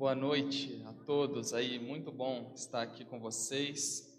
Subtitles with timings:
[0.00, 4.10] Boa noite a todos aí, muito bom estar aqui com vocês.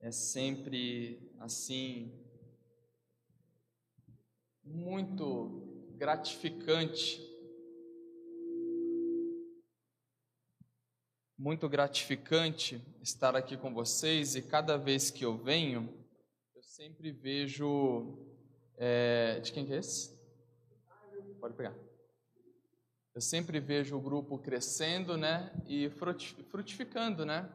[0.00, 2.18] É sempre assim
[4.64, 7.20] muito gratificante
[11.36, 15.92] muito gratificante estar aqui com vocês e cada vez que eu venho,
[16.54, 18.18] eu sempre vejo.
[18.78, 20.18] É, de quem que é esse?
[21.38, 21.85] Pode pegar.
[23.16, 25.50] Eu sempre vejo o grupo crescendo, né?
[25.66, 25.88] E
[26.50, 27.50] frutificando, né?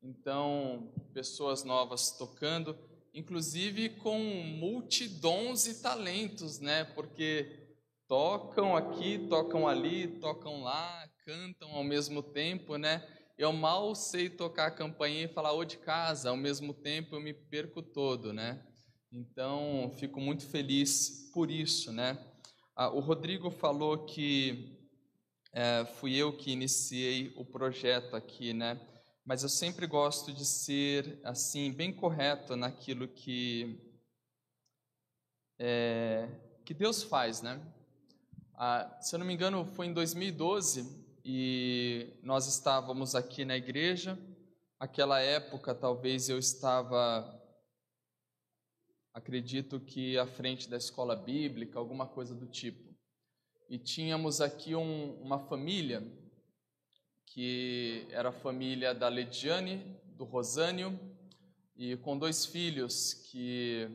[0.00, 2.78] Então, pessoas novas tocando,
[3.12, 4.16] inclusive com
[4.60, 6.84] multidões e talentos, né?
[6.84, 7.74] Porque
[8.06, 13.04] tocam aqui, tocam ali, tocam lá, cantam ao mesmo tempo, né?
[13.36, 17.20] Eu mal sei tocar a campainha e falar o de casa, ao mesmo tempo eu
[17.20, 18.64] me perco todo, né?
[19.10, 22.24] Então, fico muito feliz por isso, né?
[22.76, 24.80] Ah, o Rodrigo falou que
[25.52, 28.80] é, fui eu que iniciei o projeto aqui, né?
[29.24, 33.78] Mas eu sempre gosto de ser, assim, bem correto naquilo que,
[35.58, 36.28] é,
[36.64, 37.60] que Deus faz, né?
[38.54, 44.18] Ah, se eu não me engano, foi em 2012 e nós estávamos aqui na igreja.
[44.78, 47.40] Aquela época, talvez eu estava,
[49.14, 52.91] acredito que à frente da escola bíblica, alguma coisa do tipo.
[53.72, 56.06] E tínhamos aqui um, uma família,
[57.24, 61.00] que era a família da Lediane, do Rosânio,
[61.74, 63.88] e com dois filhos que.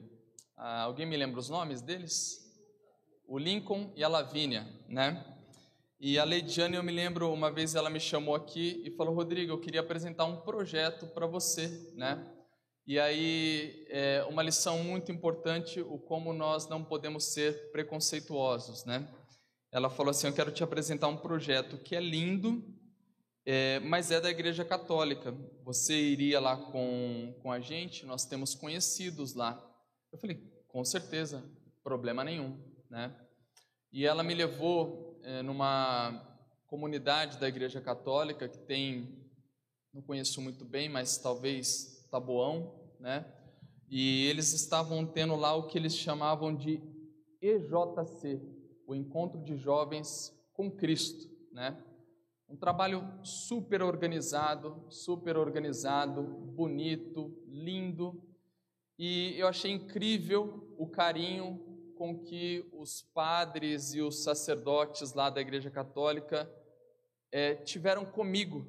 [0.56, 2.44] Ah, alguém me lembra os nomes deles?
[3.28, 5.23] O Lincoln e a Lavínia, né?
[6.00, 9.52] E a Leidiane, eu me lembro, uma vez ela me chamou aqui e falou: Rodrigo,
[9.52, 12.28] eu queria apresentar um projeto para você, né?
[12.88, 19.08] E aí, é uma lição muito importante, o como nós não podemos ser preconceituosos, né?
[19.78, 22.64] Ela falou assim: Eu quero te apresentar um projeto que é lindo,
[23.45, 25.31] é, mas é da Igreja Católica.
[25.64, 28.03] Você iria lá com, com a gente?
[28.03, 29.64] Nós temos conhecidos lá.
[30.11, 31.47] Eu falei: Com certeza,
[31.84, 32.59] problema nenhum,
[32.90, 33.16] né?
[33.94, 36.25] E ela me levou é, numa
[36.66, 39.30] comunidade da Igreja Católica que tem,
[39.94, 43.31] não conheço muito bem, mas talvez Taboão, né?
[43.88, 46.81] E eles estavam tendo lá o que eles chamavam de
[47.40, 48.56] EJC,
[48.88, 51.78] o Encontro de Jovens com Cristo, né?
[52.50, 58.24] Um trabalho super organizado, super organizado, bonito, lindo.
[58.98, 61.59] E eu achei incrível o carinho
[61.98, 66.50] com que os padres e os sacerdotes lá da Igreja Católica
[67.30, 68.66] é, tiveram comigo,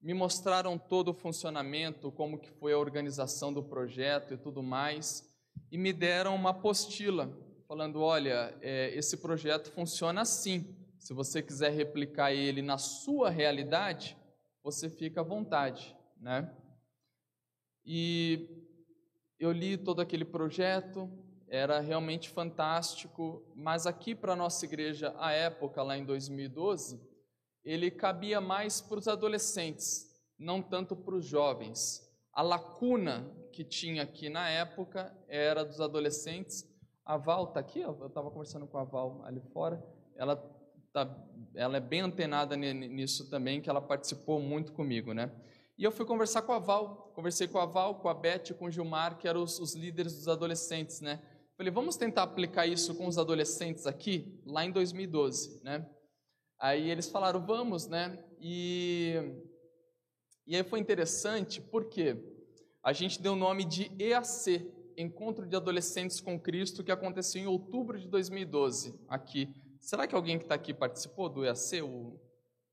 [0.00, 5.28] me mostraram todo o funcionamento, como que foi a organização do projeto e tudo mais,
[5.70, 7.30] e me deram uma apostila
[7.68, 10.74] falando, olha, é, esse projeto funciona assim.
[10.98, 14.16] Se você quiser replicar ele na sua realidade,
[14.64, 16.50] você fica à vontade, né?
[17.84, 18.48] E
[19.38, 21.10] eu li todo aquele projeto,
[21.46, 27.00] era realmente fantástico, mas aqui para nossa igreja, à época, lá em 2012,
[27.62, 30.06] ele cabia mais para os adolescentes,
[30.38, 32.02] não tanto para os jovens.
[32.32, 36.67] A lacuna que tinha aqui na época era dos adolescentes.
[37.08, 39.82] A Val está aqui, eu estava conversando com a Val ali fora,
[40.14, 40.36] ela,
[40.92, 41.08] tá,
[41.54, 45.32] ela é bem antenada nisso também, que ela participou muito comigo, né?
[45.78, 48.66] E eu fui conversar com a Val, conversei com a Val, com a Beth, com
[48.66, 51.22] o Gilmar, que eram os, os líderes dos adolescentes, né?
[51.56, 55.88] Falei, vamos tentar aplicar isso com os adolescentes aqui, lá em 2012, né?
[56.60, 58.22] Aí eles falaram, vamos, né?
[58.38, 59.14] E,
[60.46, 62.22] e aí foi interessante porque
[62.82, 67.46] a gente deu o nome de EAC, Encontro de Adolescentes com Cristo, que aconteceu em
[67.46, 69.48] outubro de 2012, aqui.
[69.80, 71.80] Será que alguém que está aqui participou do EAC?
[71.82, 72.20] O...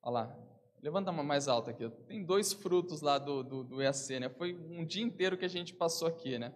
[0.02, 0.40] Olha lá,
[0.81, 1.88] levanta uma mais alta aqui.
[2.08, 4.30] Tem dois frutos lá do, do, do EAC, né?
[4.30, 6.52] Foi um dia inteiro que a gente passou aqui, né?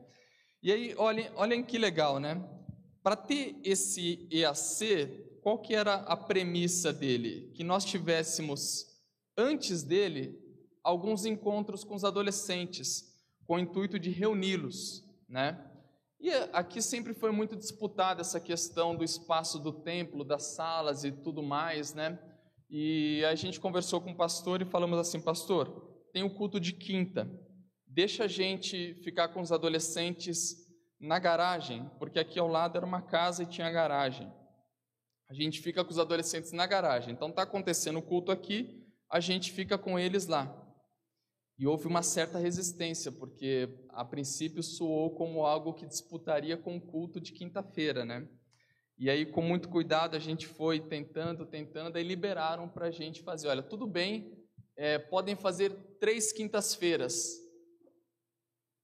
[0.64, 2.44] E aí, olhem, olhem que legal, né?
[3.04, 7.52] Para ter esse EAC, qual que era a premissa dele?
[7.54, 8.88] Que nós tivéssemos,
[9.38, 10.36] antes dele,
[10.84, 15.64] alguns encontros com os adolescentes, com o intuito de reuni-los, né?
[16.20, 21.12] E aqui sempre foi muito disputada essa questão do espaço do templo, das salas e
[21.12, 22.20] tudo mais, né?
[22.70, 26.74] E a gente conversou com o pastor e falamos assim, pastor, tem o culto de
[26.74, 27.30] quinta,
[27.88, 30.68] deixa a gente ficar com os adolescentes
[31.00, 34.30] na garagem, porque aqui ao lado era uma casa e tinha garagem.
[35.30, 37.14] A gente fica com os adolescentes na garagem.
[37.14, 40.59] Então está acontecendo o culto aqui, a gente fica com eles lá.
[41.60, 46.82] E houve uma certa resistência, porque a princípio soou como algo que disputaria com o
[46.82, 48.26] culto de quinta-feira, né?
[48.98, 53.22] E aí, com muito cuidado, a gente foi tentando, tentando, e liberaram para a gente
[53.22, 53.50] fazer.
[53.50, 54.32] Olha, tudo bem,
[54.78, 57.38] é, podem fazer três quintas-feiras.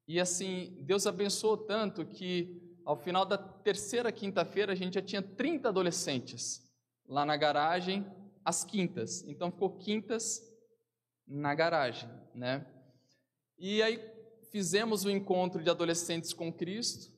[0.05, 5.21] E assim, Deus abençoou tanto que ao final da terceira quinta-feira a gente já tinha
[5.21, 6.61] 30 adolescentes
[7.07, 8.05] lá na garagem,
[8.43, 9.23] às quintas.
[9.27, 10.41] Então ficou quintas
[11.27, 12.65] na garagem, né?
[13.57, 13.99] E aí
[14.51, 17.11] fizemos o encontro de adolescentes com Cristo.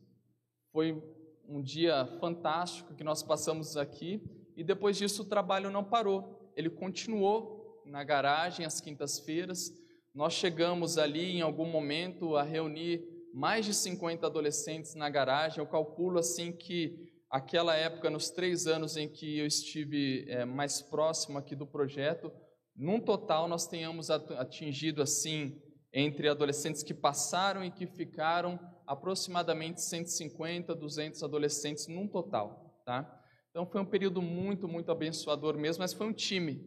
[0.71, 1.01] Foi
[1.47, 4.21] um dia fantástico que nós passamos aqui
[4.55, 6.51] e depois disso o trabalho não parou.
[6.55, 9.71] Ele continuou na garagem às quintas-feiras.
[10.13, 15.59] Nós chegamos ali em algum momento a reunir mais de 50 adolescentes na garagem.
[15.59, 20.81] Eu calculo assim que aquela época, nos três anos em que eu estive é, mais
[20.81, 22.31] próximo aqui do projeto,
[22.77, 25.59] num total nós tenhamos atingido assim
[25.91, 33.19] entre adolescentes que passaram e que ficaram aproximadamente 150, 200 adolescentes num total, tá?
[33.49, 36.63] Então foi um período muito, muito abençoador mesmo, mas foi um time,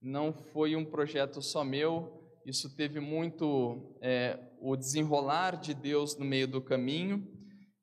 [0.00, 2.22] não foi um projeto só meu.
[2.46, 7.26] Isso teve muito é, o desenrolar de Deus no meio do caminho.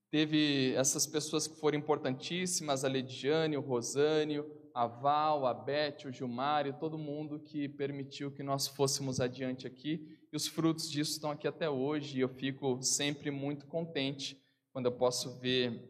[0.10, 6.12] Teve essas pessoas que foram importantíssimas, a Lediane, o Rosânio, a Val, a Beth, o
[6.12, 10.20] Gilmar e todo mundo que permitiu que nós fôssemos adiante aqui.
[10.34, 14.38] E os frutos disso estão aqui até hoje e eu fico sempre muito contente
[14.74, 15.82] quando eu posso ver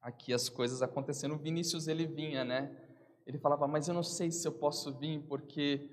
[0.00, 1.34] aqui as coisas acontecendo.
[1.34, 2.80] O Vinícius, ele vinha, né?
[3.26, 5.90] Ele falava, mas eu não sei se eu posso vir porque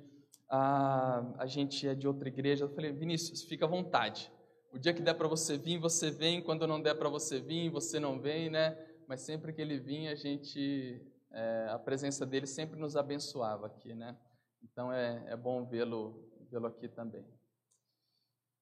[0.47, 2.65] a, a gente é de outra igreja.
[2.65, 4.31] Eu falei, Vinícius, fica à vontade.
[4.71, 6.39] O dia que der para você vir, você vem.
[6.39, 8.77] Quando não der para você vir, você não vem, né?
[9.07, 11.01] Mas sempre que ele vinha, a gente
[11.33, 14.17] é, a presença dele sempre nos abençoava aqui, né?
[14.61, 17.25] Então é, é bom vê-lo vê-lo aqui também.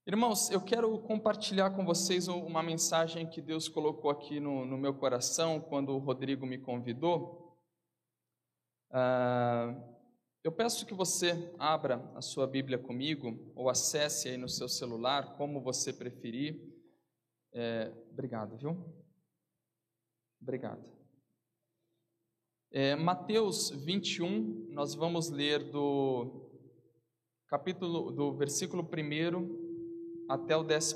[0.06, 4.94] Irmãos, eu quero compartilhar com vocês uma mensagem que Deus colocou aqui no, no meu
[4.94, 7.58] coração quando o Rodrigo me convidou.
[8.92, 9.76] Ah,
[10.44, 15.36] eu peço que você abra a sua Bíblia comigo ou acesse aí no seu celular,
[15.36, 16.60] como você preferir.
[17.54, 18.78] É, obrigado, viu?
[20.42, 20.99] Obrigado.
[22.72, 26.48] É, Mateus 21, nós vamos ler do
[27.48, 30.94] capítulo, do versículo 1 até o 11.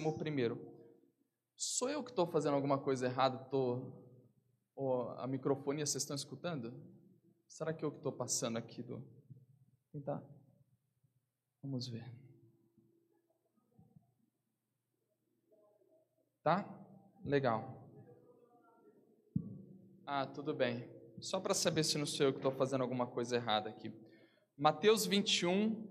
[1.55, 3.39] Sou eu que estou fazendo alguma coisa errada?
[3.45, 3.91] Tô,
[4.75, 6.71] oh, a microfonia, vocês estão escutando?
[7.47, 9.03] Será que eu que estou passando aqui do.
[10.05, 10.23] Tá?
[11.63, 12.05] Vamos ver.
[16.43, 16.69] Tá?
[17.25, 17.81] Legal.
[20.05, 20.92] Ah, tudo bem
[21.23, 23.93] só para saber se não sou eu que estou fazendo alguma coisa errada aqui.
[24.57, 25.87] Mateus 21,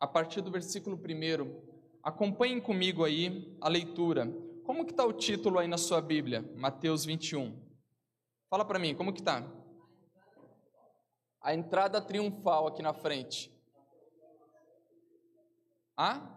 [0.00, 2.00] a partir do versículo 1.
[2.02, 4.26] Acompanhem comigo aí a leitura.
[4.64, 6.44] Como que está o título aí na sua Bíblia?
[6.56, 7.56] Mateus 21.
[8.50, 9.48] Fala para mim, como que está?
[11.40, 13.52] A entrada triunfal aqui na frente.
[15.96, 16.28] A?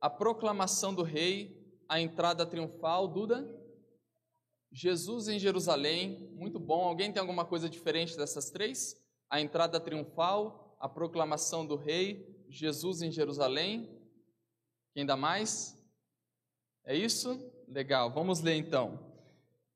[0.00, 1.54] A proclamação do rei,
[1.86, 3.57] a entrada triunfal, Duda?
[4.70, 6.84] Jesus em Jerusalém, muito bom.
[6.84, 8.96] Alguém tem alguma coisa diferente dessas três?
[9.30, 13.88] A entrada triunfal, a proclamação do rei, Jesus em Jerusalém.
[14.94, 15.76] Quem dá mais?
[16.84, 17.38] É isso?
[17.66, 18.98] Legal, vamos ler então.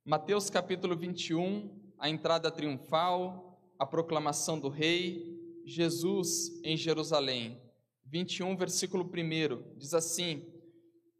[0.04, 7.60] Mateus capítulo 21, a entrada triunfal, a proclamação do rei, Jesus em Jerusalém.
[8.04, 10.51] 21, versículo 1, diz assim: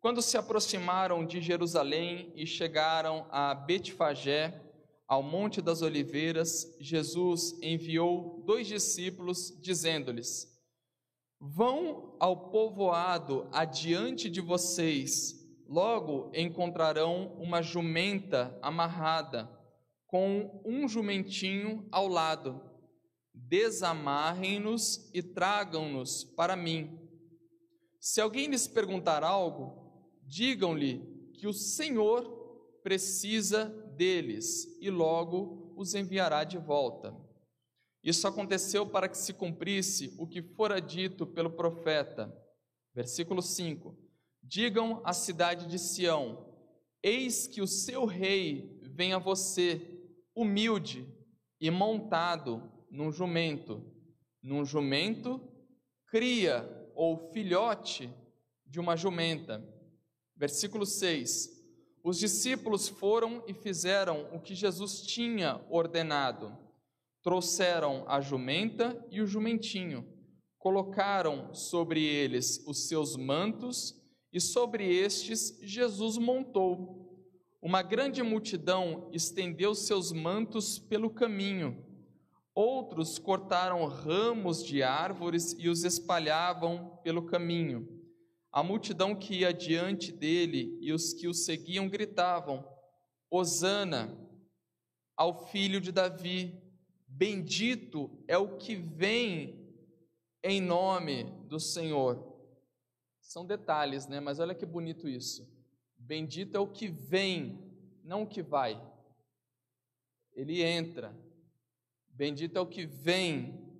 [0.02, 4.60] quando se aproximaram de Jerusalém e chegaram a Betfagé,
[5.06, 10.48] ao Monte das Oliveiras, Jesus enviou dois discípulos, dizendo-lhes:
[11.38, 15.36] Vão ao povoado adiante de vocês,
[15.68, 19.48] logo encontrarão uma jumenta amarrada,
[20.08, 22.60] com um jumentinho ao lado.
[23.32, 26.98] Desamarrem-nos e tragam-nos para mim.
[28.00, 29.81] Se alguém lhes perguntar algo,
[30.32, 32.24] digam-lhe que o Senhor
[32.82, 37.14] precisa deles e logo os enviará de volta.
[38.02, 42.34] Isso aconteceu para que se cumprisse o que fora dito pelo profeta.
[42.94, 43.94] Versículo 5:
[44.42, 46.50] Digam à cidade de Sião:
[47.02, 50.02] Eis que o seu rei vem a você,
[50.34, 51.06] humilde
[51.60, 53.84] e montado num jumento,
[54.42, 55.46] num jumento,
[56.06, 58.10] cria ou filhote
[58.66, 59.62] de uma jumenta.
[60.42, 61.50] Versículo 6:
[62.02, 66.58] Os discípulos foram e fizeram o que Jesus tinha ordenado.
[67.22, 70.04] Trouxeram a jumenta e o jumentinho,
[70.58, 73.94] colocaram sobre eles os seus mantos
[74.32, 77.24] e sobre estes Jesus montou.
[77.62, 81.86] Uma grande multidão estendeu seus mantos pelo caminho.
[82.52, 88.01] Outros cortaram ramos de árvores e os espalhavam pelo caminho.
[88.52, 92.62] A multidão que ia diante dele e os que o seguiam gritavam:
[93.30, 94.14] Hosana
[95.16, 96.60] ao filho de Davi,
[97.08, 99.74] bendito é o que vem
[100.42, 102.30] em nome do Senhor.
[103.20, 104.20] São detalhes, né?
[104.20, 105.48] Mas olha que bonito isso.
[105.96, 107.58] Bendito é o que vem,
[108.04, 108.78] não o que vai.
[110.34, 111.16] Ele entra.
[112.08, 113.72] Bendito é o que vem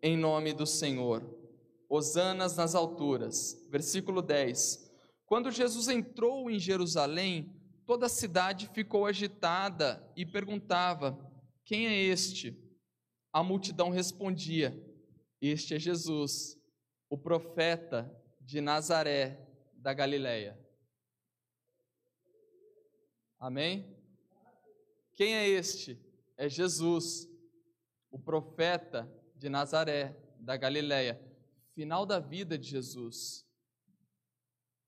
[0.00, 1.22] em nome do Senhor.
[1.88, 3.66] Hosanas nas alturas.
[3.70, 4.90] Versículo 10.
[5.26, 7.54] Quando Jesus entrou em Jerusalém,
[7.86, 11.18] toda a cidade ficou agitada e perguntava:
[11.64, 12.56] Quem é este?
[13.32, 14.72] A multidão respondia:
[15.40, 16.56] Este é Jesus,
[17.08, 18.10] o profeta
[18.40, 20.58] de Nazaré da Galileia.
[23.38, 23.94] Amém?
[25.14, 26.00] Quem é este?
[26.36, 27.28] É Jesus,
[28.10, 31.20] o profeta de Nazaré da Galileia.
[31.74, 33.44] Final da vida de Jesus.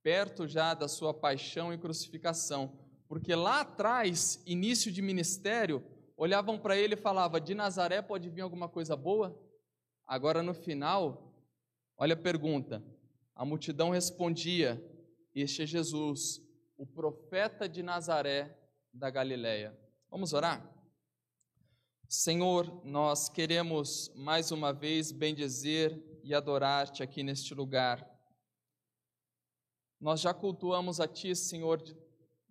[0.02, 2.78] Perto já da sua paixão e crucificação.
[3.08, 5.84] Porque lá atrás, início de ministério,
[6.16, 9.36] olhavam para ele e falavam: de Nazaré pode vir alguma coisa boa?
[10.06, 11.34] Agora no final,
[11.96, 12.84] olha a pergunta:
[13.34, 14.80] a multidão respondia:
[15.34, 16.40] Este é Jesus,
[16.76, 18.56] o profeta de Nazaré
[18.92, 19.76] da Galileia.
[20.08, 20.72] Vamos orar?
[22.08, 28.04] Senhor, nós queremos mais uma vez bendizer e adorar-te aqui neste lugar.
[30.00, 31.96] Nós já cultuamos a Ti, Senhor, de,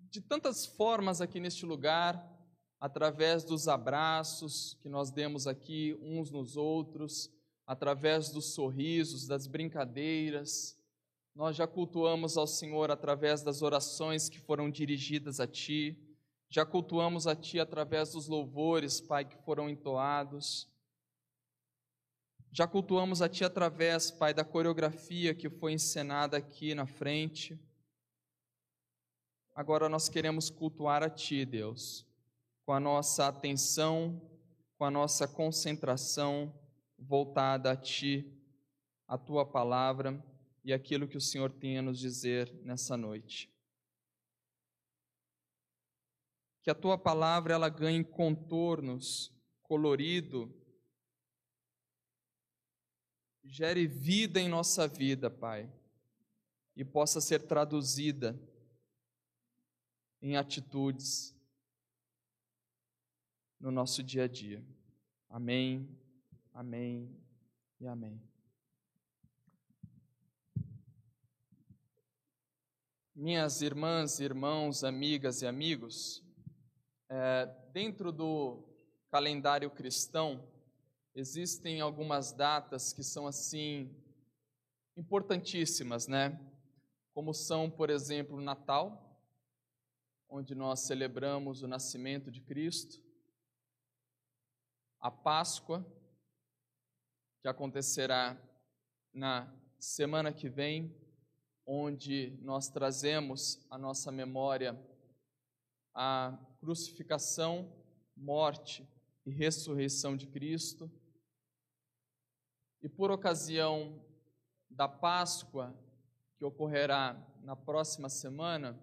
[0.10, 2.26] de tantas formas aqui neste lugar,
[2.80, 7.30] através dos abraços que nós demos aqui uns nos outros,
[7.68, 10.80] através dos sorrisos, das brincadeiras.
[11.36, 16.02] Nós já cultuamos ao Senhor através das orações que foram dirigidas a Ti.
[16.50, 20.74] Já cultuamos a Ti através dos louvores, Pai, que foram entoados.
[22.58, 27.60] Já cultuamos a Ti através, Pai, da coreografia que foi encenada aqui na frente.
[29.54, 32.08] Agora nós queremos cultuar a Ti, Deus,
[32.66, 34.22] com a nossa atenção,
[34.78, 36.58] com a nossa concentração
[36.98, 38.26] voltada a Ti,
[39.06, 40.24] a Tua palavra
[40.64, 43.54] e aquilo que o Senhor tem a nos dizer nessa noite.
[46.64, 49.30] Que a Tua palavra ela ganhe contornos,
[49.62, 50.56] colorido,
[53.46, 55.72] gere vida em nossa vida, Pai,
[56.76, 58.40] e possa ser traduzida
[60.22, 61.36] em atitudes
[63.60, 64.64] no nosso dia a dia.
[65.30, 65.88] Amém.
[66.54, 67.14] Amém
[67.80, 68.22] e amém.
[73.14, 76.24] Minhas irmãs, irmãos, amigas e amigos,
[77.10, 78.64] é, dentro do
[79.10, 80.46] calendário cristão,
[81.16, 83.96] existem algumas datas que são assim
[84.98, 86.40] importantíssimas, né?
[87.14, 89.02] Como são, por exemplo, o Natal,
[90.30, 93.02] onde nós celebramos o nascimento de Cristo,
[95.00, 95.86] a Páscoa,
[97.42, 98.38] que acontecerá
[99.14, 100.94] na semana que vem,
[101.66, 104.78] onde nós trazemos a nossa memória
[105.96, 107.72] a crucificação,
[108.18, 108.86] morte
[109.26, 110.92] e ressurreição de Cristo.
[112.82, 114.04] E por ocasião
[114.70, 115.76] da Páscoa,
[116.38, 118.80] que ocorrerá na próxima semana,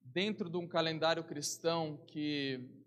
[0.00, 2.84] dentro de um calendário cristão que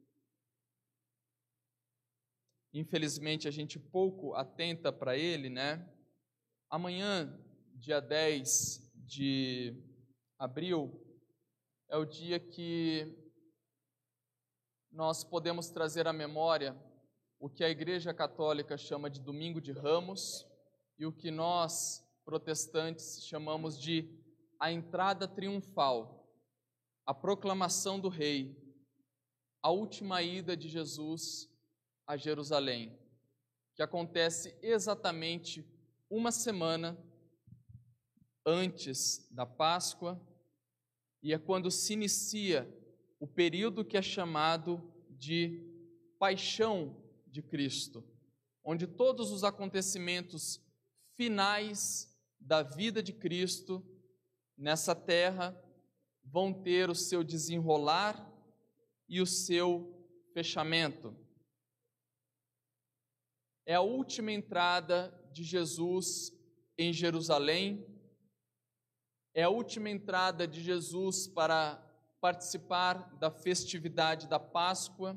[2.73, 5.87] infelizmente a gente pouco atenta para ele, né?
[6.69, 7.39] Amanhã,
[7.73, 9.75] dia 10 de
[10.37, 11.03] abril,
[11.89, 13.17] é o dia que
[14.91, 16.75] nós podemos trazer à memória
[17.39, 20.47] o que a Igreja Católica chama de Domingo de Ramos
[20.97, 24.09] e o que nós, protestantes, chamamos de
[24.59, 26.27] a entrada triunfal,
[27.05, 28.57] a proclamação do Rei,
[29.61, 31.47] a última ida de Jesus
[32.07, 32.97] a Jerusalém,
[33.75, 35.63] que acontece exatamente
[36.09, 36.97] uma semana
[38.45, 40.19] antes da Páscoa,
[41.21, 42.67] e é quando se inicia
[43.19, 45.61] o período que é chamado de
[46.17, 47.06] Paixão
[47.37, 48.03] de Cristo,
[48.63, 50.59] onde todos os acontecimentos
[51.15, 53.85] finais da vida de Cristo
[54.57, 55.55] nessa terra
[56.23, 58.27] vão ter o seu desenrolar
[59.07, 60.03] e o seu
[60.33, 61.15] fechamento.
[63.67, 66.31] É a última entrada de Jesus
[66.75, 67.85] em Jerusalém,
[69.31, 71.75] é a última entrada de Jesus para
[72.19, 75.15] participar da festividade da Páscoa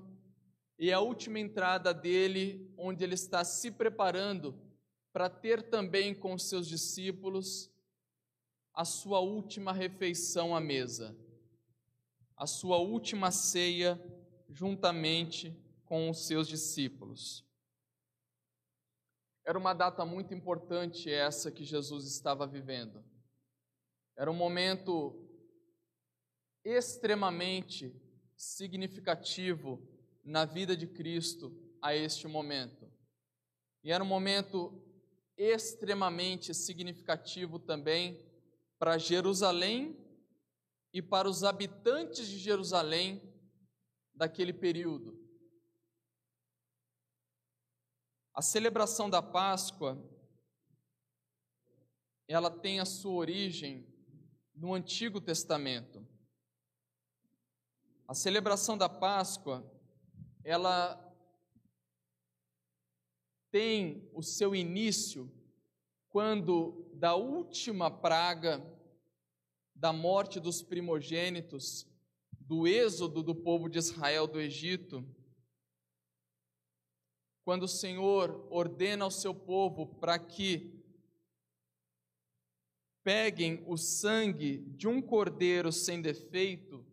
[0.80, 4.58] e a última entrada dele, onde ele está se preparando
[5.12, 7.70] para ter também com seus discípulos
[8.72, 11.14] a sua última refeição à mesa,
[12.34, 14.00] a sua última ceia
[14.49, 17.44] juntamente com os seus discípulos.
[19.44, 23.04] Era uma data muito importante essa que Jesus estava vivendo.
[24.16, 25.28] Era um momento
[26.64, 27.94] extremamente
[28.34, 32.90] significativo na vida de Cristo a este momento.
[33.82, 34.82] E era um momento
[35.36, 38.24] extremamente significativo também
[38.78, 39.98] para Jerusalém
[40.92, 43.22] e para os habitantes de Jerusalém
[44.14, 45.18] daquele período.
[48.34, 49.98] A celebração da Páscoa
[52.30, 53.84] ela tem a sua origem
[54.54, 56.06] no Antigo Testamento.
[58.06, 59.68] A celebração da Páscoa,
[60.44, 60.99] ela
[63.50, 65.30] tem o seu início
[66.09, 68.64] quando da última praga
[69.75, 71.87] da morte dos primogênitos,
[72.38, 75.06] do êxodo do povo de Israel do Egito,
[77.44, 80.80] quando o Senhor ordena ao seu povo para que
[83.02, 86.85] peguem o sangue de um cordeiro sem defeito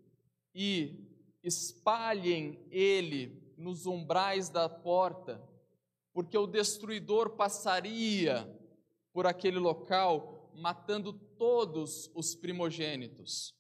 [0.56, 1.07] e
[1.48, 5.42] espalhem ele nos umbrais da porta,
[6.13, 8.46] porque o destruidor passaria
[9.13, 13.56] por aquele local, matando todos os primogênitos.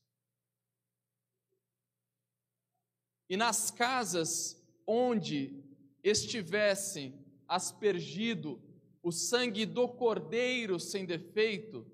[3.29, 5.63] E nas casas onde
[6.03, 8.61] estivessem aspergido
[9.01, 11.89] o sangue do cordeiro sem defeito,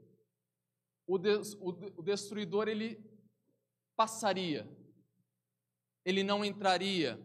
[1.05, 2.99] o, o, o destruidor ele
[3.95, 4.67] passaria
[6.05, 7.19] ele não entraria,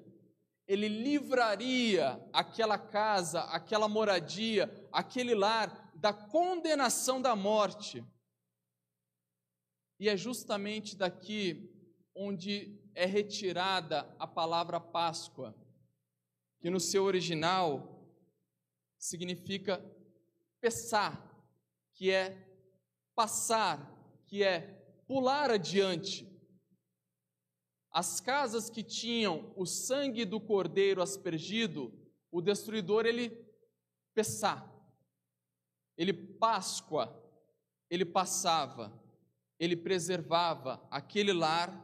[0.67, 8.05] ele livraria aquela casa, aquela moradia, aquele lar da condenação da morte.
[9.99, 11.75] E é justamente daqui
[12.15, 15.57] onde é retirada a palavra Páscoa,
[16.61, 18.07] que no seu original
[18.99, 19.83] significa
[20.61, 21.25] pesar,
[21.95, 22.47] que é
[23.15, 23.91] passar,
[24.27, 24.61] que é
[25.07, 26.27] pular adiante,
[27.99, 31.93] as casas que tinham o sangue do cordeiro aspergido,
[32.31, 33.45] o destruidor ele
[34.15, 34.73] pessá,
[35.97, 37.21] ele Páscoa,
[37.91, 38.93] ele passava,
[39.59, 41.75] ele preservava aquele lar,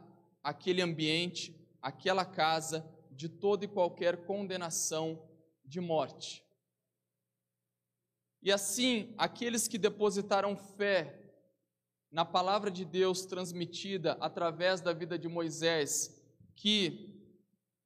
[0.41, 5.21] aquele ambiente, aquela casa de toda e qualquer condenação
[5.65, 6.45] de morte.
[8.41, 11.24] E assim, aqueles que depositaram fé
[12.15, 16.17] na palavra de Deus transmitida através da vida de Moisés,
[16.55, 17.13] que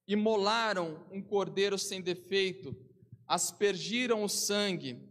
[0.07, 2.77] imolaram um cordeiro sem defeito,
[3.27, 5.01] aspergiram o sangue,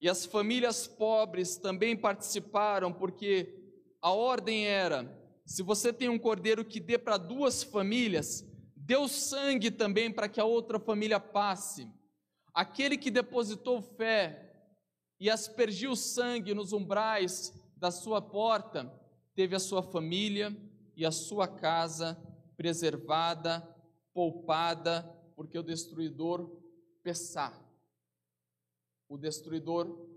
[0.00, 3.54] e as famílias pobres também participaram, porque
[4.00, 9.08] a ordem era: se você tem um cordeiro que dê para duas famílias, dê o
[9.08, 11.86] sangue também para que a outra família passe.
[12.54, 14.54] Aquele que depositou fé
[15.20, 17.52] e aspergiu sangue nos umbrais
[17.84, 18.90] da sua porta
[19.34, 20.56] teve a sua família
[20.96, 22.16] e a sua casa
[22.56, 23.60] preservada,
[24.14, 25.02] poupada,
[25.36, 26.50] porque o destruidor
[27.02, 27.52] Pessá,
[29.06, 30.08] o destruidor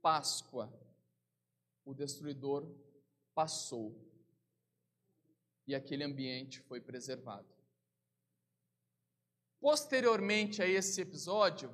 [0.00, 0.72] Páscoa,
[1.84, 2.72] o destruidor
[3.34, 4.00] passou
[5.66, 7.48] e aquele ambiente foi preservado.
[9.58, 11.68] Posteriormente a esse episódio,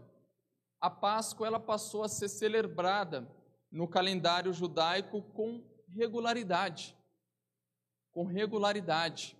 [0.80, 3.30] a Páscoa ela passou a ser celebrada
[3.74, 6.96] no calendário judaico com regularidade.
[8.12, 9.37] Com regularidade.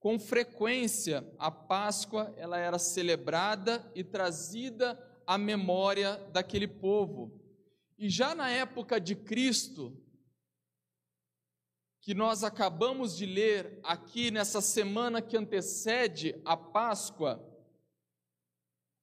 [0.00, 7.38] Com frequência, a Páscoa ela era celebrada e trazida à memória daquele povo.
[7.98, 9.94] E já na época de Cristo,
[12.00, 17.46] que nós acabamos de ler aqui nessa semana que antecede a Páscoa,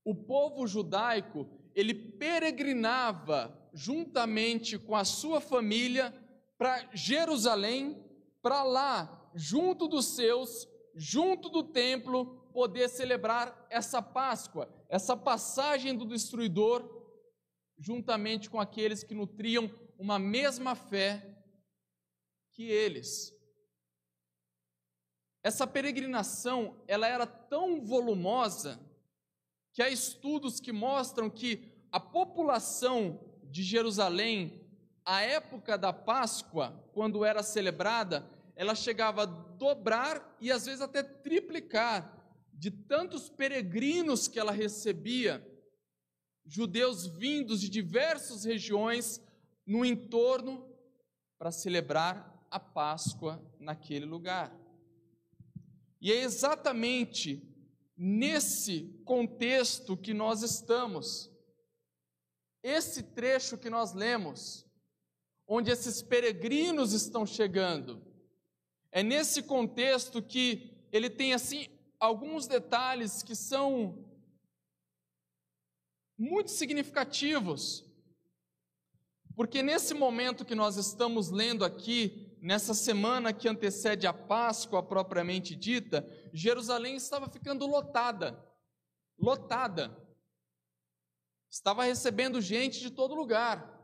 [0.03, 6.13] o povo judaico ele peregrinava juntamente com a sua família
[6.57, 8.03] para Jerusalém,
[8.41, 16.05] para lá, junto dos seus, junto do templo, poder celebrar essa Páscoa, essa passagem do
[16.05, 16.83] destruidor,
[17.77, 21.41] juntamente com aqueles que nutriam uma mesma fé
[22.51, 23.33] que eles.
[25.41, 28.77] Essa peregrinação, ela era tão volumosa
[29.71, 34.61] que há estudos que mostram que a população de Jerusalém,
[35.05, 41.01] à época da Páscoa, quando era celebrada, ela chegava a dobrar e às vezes até
[41.01, 42.15] triplicar
[42.53, 45.45] de tantos peregrinos que ela recebia,
[46.45, 49.21] judeus vindos de diversas regiões
[49.65, 50.67] no entorno
[51.37, 54.53] para celebrar a Páscoa naquele lugar.
[56.01, 57.41] E é exatamente
[57.95, 61.31] nesse contexto que nós estamos.
[62.69, 64.63] Esse trecho que nós lemos,
[65.47, 68.05] onde esses peregrinos estão chegando,
[68.91, 71.67] é nesse contexto que ele tem assim
[71.99, 74.05] alguns detalhes que são
[76.15, 77.85] muito significativos.
[79.35, 85.55] Porque nesse momento que nós estamos lendo aqui, nessa semana que antecede a Páscoa propriamente
[85.55, 88.45] dita, Jerusalém estava ficando lotada.
[89.17, 90.08] Lotada.
[91.49, 93.77] Estava recebendo gente de todo lugar.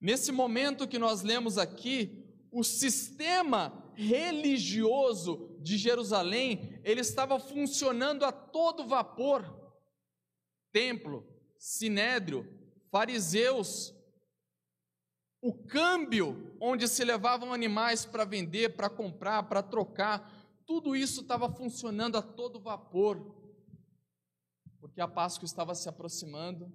[0.00, 8.32] Nesse momento que nós lemos aqui, o sistema religioso de Jerusalém, ele estava funcionando a
[8.32, 9.44] todo vapor.
[10.72, 11.26] Templo,
[11.58, 12.46] sinédrio,
[12.90, 13.94] fariseus,
[15.40, 20.32] o câmbio onde se levavam animais para vender, para comprar, para trocar,
[20.64, 23.41] tudo isso estava funcionando a todo vapor,
[24.82, 26.68] porque a Páscoa estava se aproximando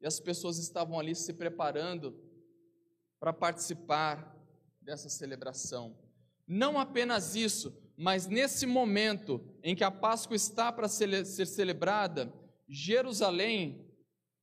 [0.00, 2.12] e as pessoas estavam ali se preparando
[3.20, 4.36] para participar
[4.82, 5.96] dessa celebração.
[6.48, 12.32] Não apenas isso, mas nesse momento em que a Páscoa está para ser celebrada,
[12.68, 13.88] Jerusalém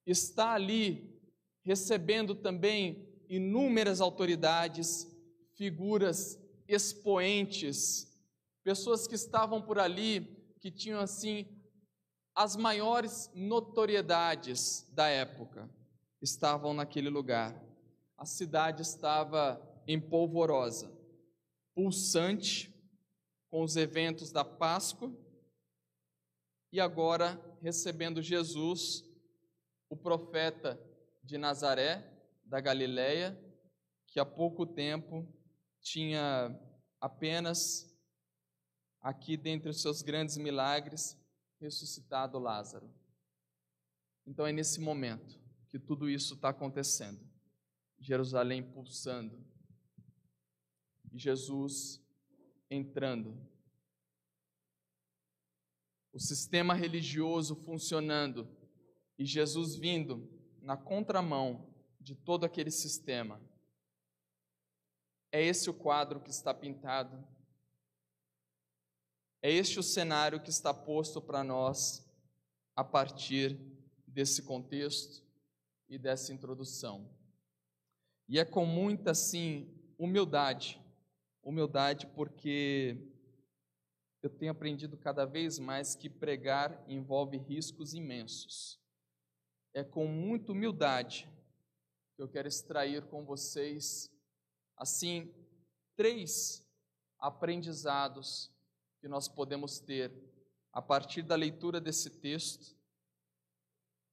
[0.06, 1.20] está ali
[1.64, 5.06] recebendo também inúmeras autoridades,
[5.58, 8.08] figuras expoentes,
[8.64, 11.55] pessoas que estavam por ali, que tinham assim
[12.36, 15.70] as maiores notoriedades da época,
[16.22, 17.56] estavam naquele lugar.
[18.18, 20.92] A cidade estava em polvorosa,
[21.74, 22.74] pulsante
[23.50, 25.16] com os eventos da Páscoa
[26.74, 29.06] e agora recebendo Jesus,
[29.90, 30.78] o profeta
[31.24, 32.12] de Nazaré,
[32.44, 33.40] da Galileia,
[34.08, 35.26] que há pouco tempo
[35.82, 36.54] tinha
[37.00, 37.96] apenas
[39.00, 41.18] aqui dentre os seus grandes milagres
[41.60, 42.94] ressuscitado Lázaro.
[44.26, 45.40] Então é nesse momento
[45.70, 47.20] que tudo isso está acontecendo.
[48.00, 49.44] Jerusalém pulsando,
[51.12, 52.02] e Jesus
[52.70, 53.38] entrando,
[56.12, 58.48] o sistema religioso funcionando
[59.18, 60.30] e Jesus vindo
[60.62, 63.42] na contramão de todo aquele sistema.
[65.32, 67.22] É esse o quadro que está pintado.
[69.46, 72.04] É este o cenário que está posto para nós
[72.76, 73.56] a partir
[74.08, 75.24] desse contexto
[75.88, 77.08] e dessa introdução.
[78.28, 80.82] E é com muita, assim, humildade,
[81.44, 82.98] humildade porque
[84.24, 88.82] eu tenho aprendido cada vez mais que pregar envolve riscos imensos.
[89.76, 91.30] É com muita humildade
[92.16, 94.12] que eu quero extrair com vocês,
[94.76, 95.32] assim,
[95.96, 96.68] três
[97.20, 98.55] aprendizados
[99.06, 100.12] que nós podemos ter
[100.74, 102.76] a partir da leitura desse texto,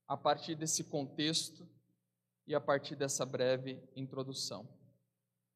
[0.07, 1.67] a partir desse contexto
[2.47, 4.69] e a partir dessa breve introdução.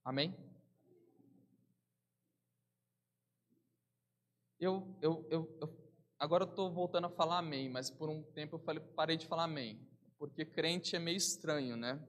[0.03, 0.35] Amém?
[4.59, 8.57] Eu, eu, eu, eu agora eu estou voltando a falar amém, mas por um tempo
[8.57, 9.87] eu falei, parei de falar amém,
[10.19, 12.03] porque crente é meio estranho, né?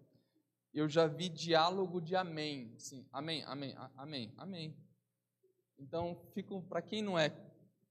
[0.74, 2.74] eu já vi diálogo de amém.
[2.78, 4.87] Sim, amém, amém, amém, amém.
[5.80, 7.30] Então, fico para quem não é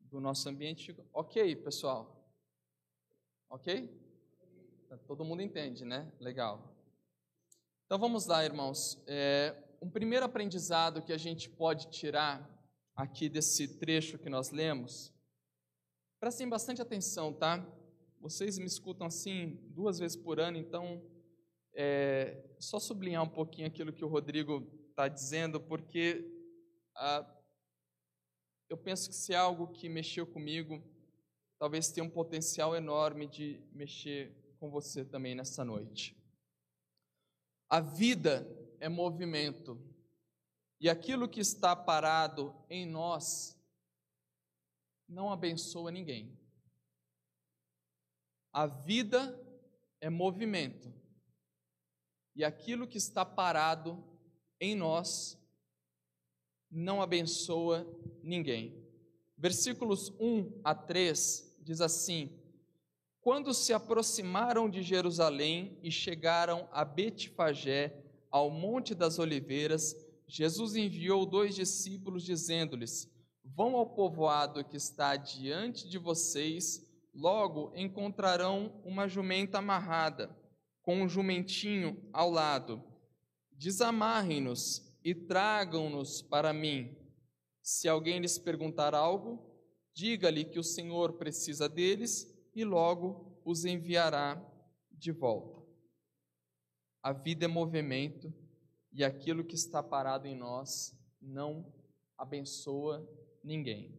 [0.01, 2.17] do nosso ambiente, fico, ok, pessoal.
[3.49, 3.91] Ok?
[5.07, 6.13] Todo mundo entende, né?
[6.21, 6.75] Legal.
[7.85, 9.01] Então vamos lá, irmãos.
[9.07, 12.51] É, um primeiro aprendizado que a gente pode tirar
[12.97, 15.13] aqui desse trecho que nós lemos,
[16.19, 17.65] prestem bastante atenção, tá?
[18.21, 21.05] Vocês me escutam assim duas vezes por ano, então
[21.75, 26.27] é, só sublinhar um pouquinho aquilo que o Rodrigo está dizendo, porque
[26.97, 27.36] ah,
[28.69, 30.83] eu penso que se é algo que mexeu comigo,
[31.59, 36.17] talvez tenha um potencial enorme de mexer com você também nessa noite.
[37.69, 38.47] A vida
[38.81, 39.81] é movimento,
[40.81, 43.59] e aquilo que está parado em nós
[45.09, 46.39] não abençoa ninguém.
[48.53, 49.41] A vida
[50.01, 50.93] é movimento,
[52.35, 54.05] e aquilo que está parado
[54.61, 55.39] em nós
[56.71, 57.87] não abençoa
[58.23, 58.75] ninguém.
[59.39, 62.31] Versículos 1 a 3 diz assim:
[63.21, 69.97] Quando se aproximaram de Jerusalém e chegaram a Betfagé, ao Monte das Oliveiras,
[70.29, 73.11] Jesus enviou dois discípulos, dizendo-lhes:
[73.45, 80.37] Vão ao povoado que está diante de vocês, logo encontrarão uma jumenta amarrada,
[80.83, 82.83] com um jumentinho ao lado.
[83.53, 86.93] Desamarrem-nos e tragam-nos para mim.
[87.63, 89.41] Se alguém lhes perguntar algo,
[89.95, 94.45] diga-lhe que o Senhor precisa deles e logo os enviará
[94.91, 95.65] de volta.
[97.01, 98.35] A vida é movimento
[98.93, 100.93] e aquilo que está parado em nós
[101.23, 101.73] não
[102.19, 103.09] abençoa
[103.45, 103.97] ninguém.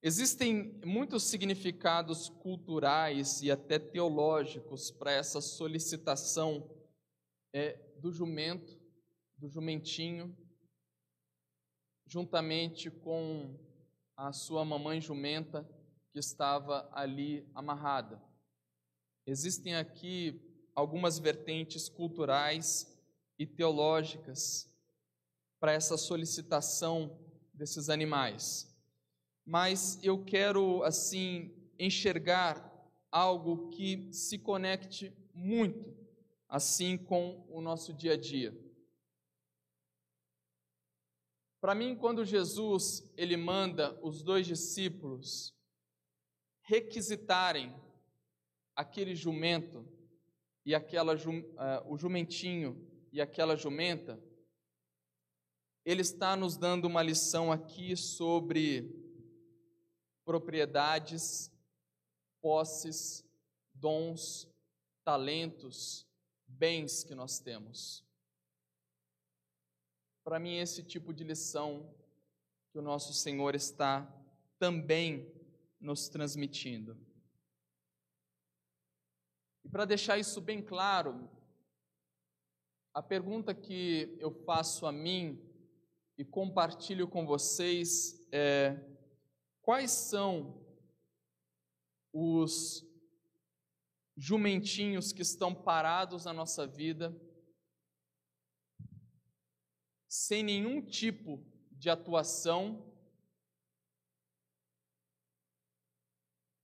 [0.00, 6.70] Existem muitos significados culturais e até teológicos para essa solicitação
[7.52, 8.77] é, do jumento,
[9.38, 10.36] do jumentinho,
[12.06, 13.56] juntamente com
[14.16, 15.64] a sua mamãe jumenta
[16.12, 18.20] que estava ali amarrada.
[19.26, 20.40] Existem aqui
[20.74, 22.98] algumas vertentes culturais
[23.38, 24.68] e teológicas
[25.60, 27.18] para essa solicitação
[27.54, 28.74] desses animais.
[29.44, 32.64] Mas eu quero, assim, enxergar
[33.10, 35.96] algo que se conecte muito,
[36.48, 38.67] assim, com o nosso dia a dia.
[41.60, 45.54] Para mim, quando Jesus ele manda os dois discípulos
[46.62, 47.74] requisitarem
[48.76, 49.84] aquele jumento
[50.64, 54.22] e aquela uh, o jumentinho e aquela jumenta,
[55.84, 58.94] ele está nos dando uma lição aqui sobre
[60.24, 61.50] propriedades,
[62.40, 63.24] posses,
[63.74, 64.46] dons,
[65.02, 66.06] talentos,
[66.46, 68.04] bens que nós temos.
[70.28, 71.90] Para mim, esse tipo de lição
[72.70, 74.06] que o nosso Senhor está
[74.58, 75.26] também
[75.80, 76.98] nos transmitindo.
[79.64, 81.30] E para deixar isso bem claro,
[82.92, 85.42] a pergunta que eu faço a mim
[86.18, 88.78] e compartilho com vocês é:
[89.62, 90.62] quais são
[92.12, 92.86] os
[94.14, 97.18] jumentinhos que estão parados na nossa vida,
[100.08, 102.90] sem nenhum tipo de atuação,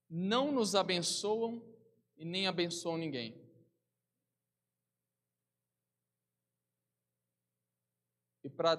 [0.08, 1.62] não nos abençoam
[2.16, 3.44] e nem abençoam ninguém?
[8.42, 8.76] E para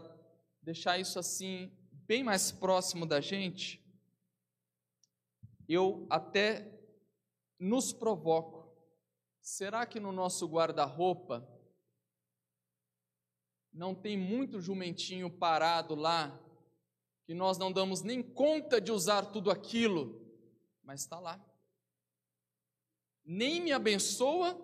[0.62, 3.84] deixar isso assim, bem mais próximo da gente,
[5.68, 6.72] eu até
[7.60, 8.66] nos provoco.
[9.42, 11.55] Será que no nosso guarda-roupa
[13.76, 16.42] não tem muito jumentinho parado lá,
[17.26, 20.26] que nós não damos nem conta de usar tudo aquilo,
[20.82, 21.44] mas está lá?
[23.26, 24.58] Nem me abençoa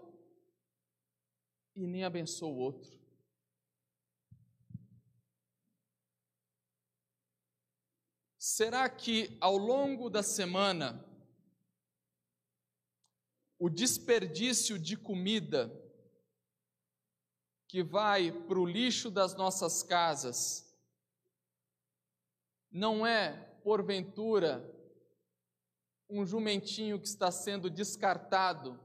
[1.75, 2.97] e nem abençoa o outro.
[8.37, 11.05] Será que ao longo da semana
[13.59, 15.80] o desperdício de comida
[17.71, 20.77] que vai para o lixo das nossas casas
[22.69, 23.31] não é,
[23.63, 24.61] porventura,
[26.09, 28.77] um jumentinho que está sendo descartado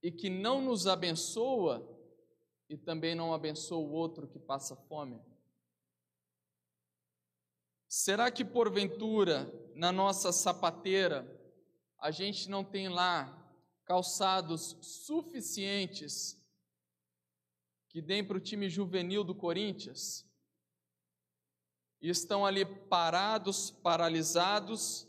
[0.00, 1.84] e que não nos abençoa
[2.68, 5.20] e também não abençoa o outro que passa fome?
[7.88, 11.26] Será que porventura na nossa sapateira
[11.98, 13.36] a gente não tem lá
[13.84, 16.40] calçados suficientes
[17.92, 20.26] que deem para o time juvenil do Corinthians?
[22.00, 25.06] E estão ali parados, paralisados,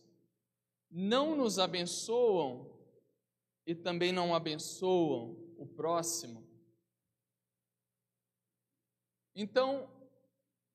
[0.92, 2.72] não nos abençoam
[3.66, 6.48] e também não abençoam o próximo.
[9.34, 9.90] Então,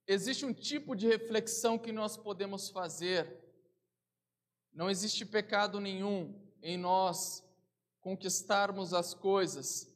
[0.07, 3.39] existe um tipo de reflexão que nós podemos fazer.
[4.73, 7.45] Não existe pecado nenhum em nós
[8.01, 9.88] conquistarmos as coisas,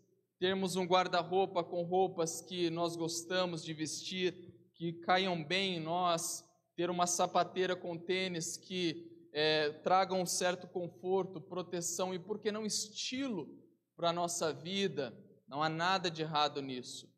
[0.43, 4.35] termos um guarda-roupa com roupas que nós gostamos de vestir,
[4.75, 10.67] que caiam bem em nós, ter uma sapateira com tênis que é, tragam um certo
[10.67, 13.57] conforto, proteção e, por que não, estilo
[13.95, 15.17] para a nossa vida.
[15.47, 17.09] Não há nada de errado nisso.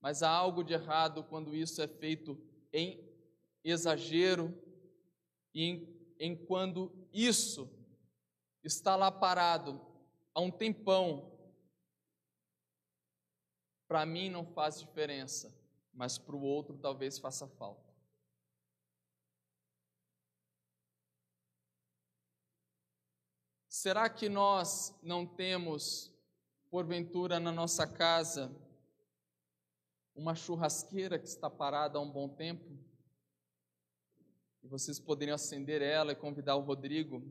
[0.00, 2.42] Mas há algo de errado quando isso é feito
[2.72, 3.06] em
[3.62, 4.58] exagero
[5.54, 7.70] e em, em quando isso
[8.64, 9.78] está lá parado
[10.34, 11.36] há um tempão.
[13.88, 15.52] Para mim não faz diferença,
[15.92, 17.88] mas para o outro talvez faça falta.
[23.68, 26.12] Será que nós não temos,
[26.68, 28.54] porventura, na nossa casa,
[30.14, 32.76] uma churrasqueira que está parada há um bom tempo,
[34.62, 37.22] e vocês poderiam acender ela e convidar o Rodrigo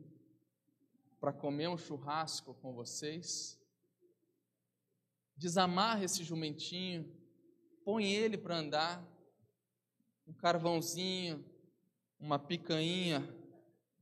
[1.20, 3.57] para comer um churrasco com vocês.
[5.38, 7.16] Desamarra esse jumentinho,
[7.84, 9.08] põe ele para andar,
[10.26, 11.44] um carvãozinho,
[12.18, 13.22] uma picanha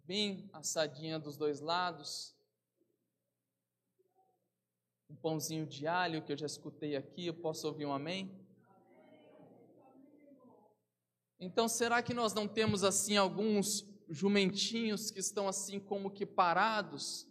[0.02, 2.34] bem assadinha dos dois lados,
[5.10, 8.34] um pãozinho de alho que eu já escutei aqui, eu posso ouvir um amém?
[11.38, 17.28] Então, será que nós não temos assim alguns jumentinhos que estão assim como que parados?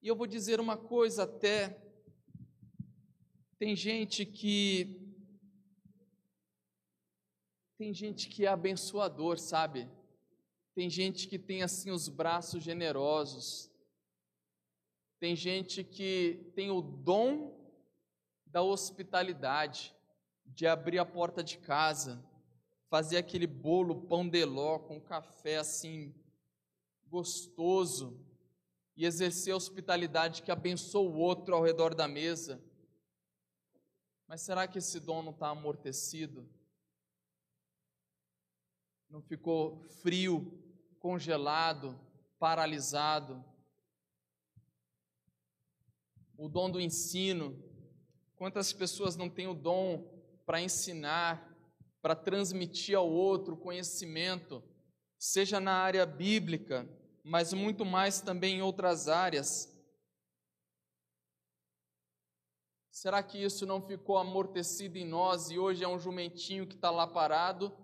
[0.00, 1.89] E eu vou dizer uma coisa até
[3.60, 5.06] tem gente que
[7.76, 9.86] tem gente que é abençoador, sabe?
[10.74, 13.70] Tem gente que tem assim os braços generosos.
[15.18, 17.54] Tem gente que tem o dom
[18.46, 19.94] da hospitalidade,
[20.46, 22.24] de abrir a porta de casa,
[22.88, 26.14] fazer aquele bolo pão de ló com café assim
[27.08, 28.26] gostoso
[28.96, 32.69] e exercer a hospitalidade que abençoa o outro ao redor da mesa.
[34.30, 36.48] Mas será que esse dom não está amortecido?
[39.08, 40.56] Não ficou frio,
[41.00, 42.00] congelado,
[42.38, 43.44] paralisado?
[46.38, 47.60] O dom do ensino.
[48.36, 50.08] Quantas pessoas não têm o dom
[50.46, 51.52] para ensinar,
[52.00, 54.62] para transmitir ao outro conhecimento,
[55.18, 56.88] seja na área bíblica,
[57.24, 59.69] mas muito mais também em outras áreas?
[63.00, 66.90] Será que isso não ficou amortecido em nós e hoje é um jumentinho que está
[66.90, 67.74] lá parado?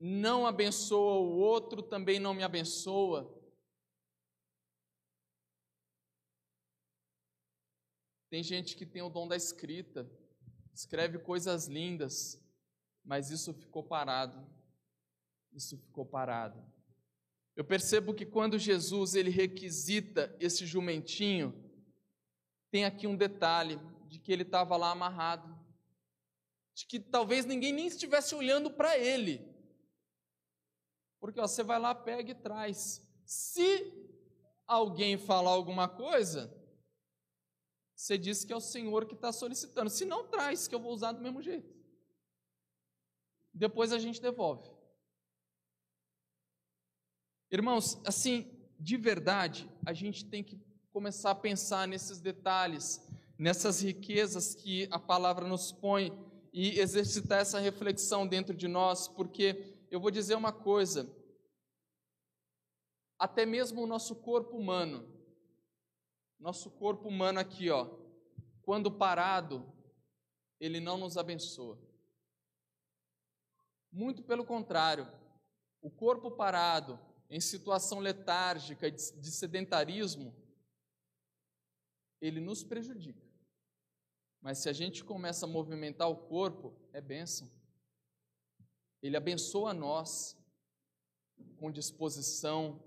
[0.00, 3.30] Não abençoa o outro, também não me abençoa.
[8.30, 10.10] Tem gente que tem o dom da escrita,
[10.72, 12.42] escreve coisas lindas,
[13.04, 14.50] mas isso ficou parado.
[15.52, 16.58] Isso ficou parado.
[17.54, 21.52] Eu percebo que quando Jesus ele requisita esse jumentinho,
[22.70, 23.78] tem aqui um detalhe
[24.14, 25.58] de que ele estava lá amarrado,
[26.72, 29.44] de que talvez ninguém nem estivesse olhando para ele.
[31.18, 33.04] Porque ó, você vai lá, pega e traz.
[33.24, 33.92] Se
[34.68, 36.54] alguém falar alguma coisa,
[37.92, 39.90] você diz que é o Senhor que está solicitando.
[39.90, 41.74] Se não, traz, que eu vou usar do mesmo jeito.
[43.52, 44.70] Depois a gente devolve.
[47.50, 48.48] Irmãos, assim,
[48.78, 50.56] de verdade, a gente tem que
[50.92, 53.03] começar a pensar nesses detalhes
[53.38, 56.12] nessas riquezas que a palavra nos põe
[56.52, 61.12] e exercitar essa reflexão dentro de nós, porque eu vou dizer uma coisa:
[63.18, 65.08] até mesmo o nosso corpo humano,
[66.38, 67.88] nosso corpo humano aqui, ó,
[68.62, 69.72] quando parado,
[70.60, 71.78] ele não nos abençoa.
[73.90, 75.10] Muito pelo contrário,
[75.80, 80.34] o corpo parado, em situação letárgica de sedentarismo,
[82.26, 83.22] ele nos prejudica.
[84.40, 87.50] Mas se a gente começa a movimentar o corpo, é bênção.
[89.02, 90.34] Ele abençoa nós
[91.58, 92.82] com disposição,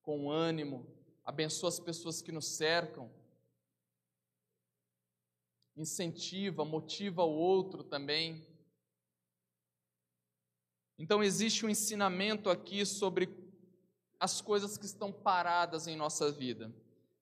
[0.00, 0.86] com ânimo,
[1.22, 3.10] abençoa as pessoas que nos cercam,
[5.76, 8.46] incentiva, motiva o outro também.
[10.98, 13.28] Então existe um ensinamento aqui sobre
[14.18, 16.74] as coisas que estão paradas em nossa vida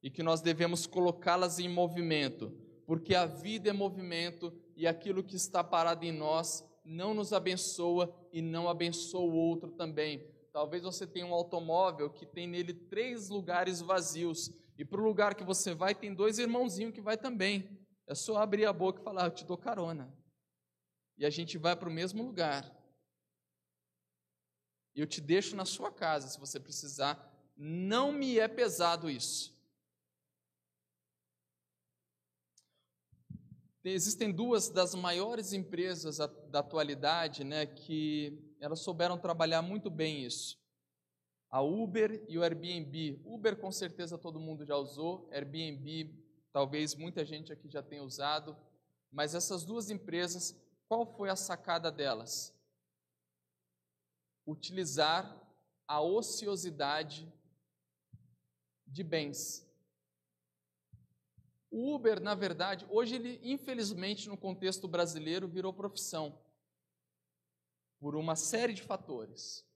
[0.02, 2.52] e que nós devemos colocá-las em movimento
[2.86, 8.14] porque a vida é movimento e aquilo que está parado em nós não nos abençoa
[8.32, 10.30] e não abençoa o outro também.
[10.52, 15.34] Talvez você tenha um automóvel que tem nele três lugares vazios e para o lugar
[15.34, 17.78] que você vai tem dois irmãozinhos que vai também.
[18.06, 20.12] É só abrir a boca e falar: Eu te dou carona.
[21.16, 22.70] E a gente vai para o mesmo lugar.
[24.94, 27.30] Eu te deixo na sua casa se você precisar.
[27.56, 29.51] Não me é pesado isso.
[33.84, 36.18] Existem duas das maiores empresas
[36.50, 40.56] da atualidade, né, que elas souberam trabalhar muito bem isso.
[41.50, 43.20] A Uber e o Airbnb.
[43.24, 46.22] Uber com certeza todo mundo já usou, Airbnb
[46.52, 48.56] talvez muita gente aqui já tenha usado,
[49.10, 50.54] mas essas duas empresas,
[50.86, 52.54] qual foi a sacada delas?
[54.46, 55.40] Utilizar
[55.88, 57.32] a ociosidade
[58.86, 59.66] de bens
[61.72, 66.38] o Uber, na verdade, hoje ele, infelizmente, no contexto brasileiro, virou profissão
[67.98, 69.66] por uma série de fatores.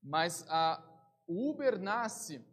[0.00, 0.80] Mas a,
[1.26, 2.46] o Uber nasce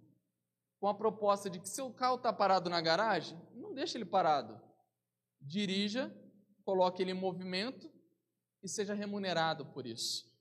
[0.79, 4.05] com a proposta de que se o carro está parado na garagem, não deixe ele
[4.05, 4.59] parado.
[5.39, 6.11] Dirija,
[6.65, 7.91] coloque ele em movimento
[8.63, 10.35] e seja remunerado por isso.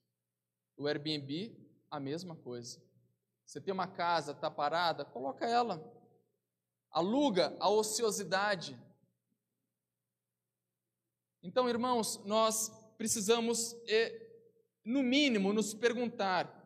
[0.74, 1.54] O Airbnb,
[1.90, 2.82] a mesma coisa.
[3.44, 5.99] Você tem uma casa, está parada, coloca ela.
[6.90, 8.76] Aluga a ociosidade.
[11.42, 13.76] Então, irmãos, nós precisamos,
[14.84, 16.60] no mínimo, nos perguntar: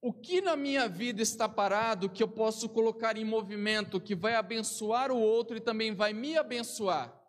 [0.00, 4.34] o que na minha vida está parado que eu posso colocar em movimento, que vai
[4.34, 7.22] abençoar o outro e também vai me abençoar?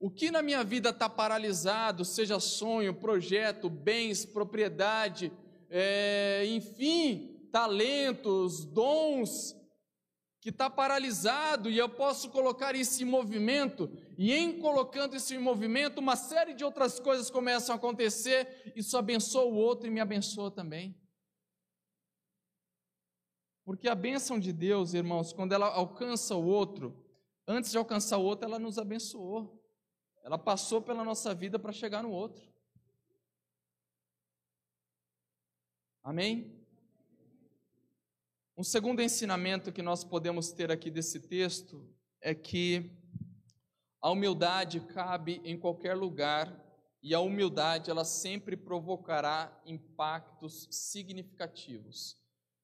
[0.00, 5.32] O que na minha vida está paralisado, seja sonho, projeto, bens, propriedade,
[5.70, 9.56] é, enfim, talentos, dons,
[10.44, 15.38] que está paralisado e eu posso colocar isso em movimento, e em colocando isso em
[15.38, 20.00] movimento, uma série de outras coisas começam a acontecer, isso abençoa o outro e me
[20.00, 20.94] abençoa também.
[23.64, 26.94] Porque a bênção de Deus, irmãos, quando ela alcança o outro,
[27.48, 29.58] antes de alcançar o outro, ela nos abençoou.
[30.22, 32.46] Ela passou pela nossa vida para chegar no outro.
[36.02, 36.53] Amém?
[38.56, 41.84] Um segundo ensinamento que nós podemos ter aqui desse texto
[42.20, 42.88] é que
[44.00, 46.64] a humildade cabe em qualquer lugar
[47.02, 52.16] e a humildade ela sempre provocará impactos significativos.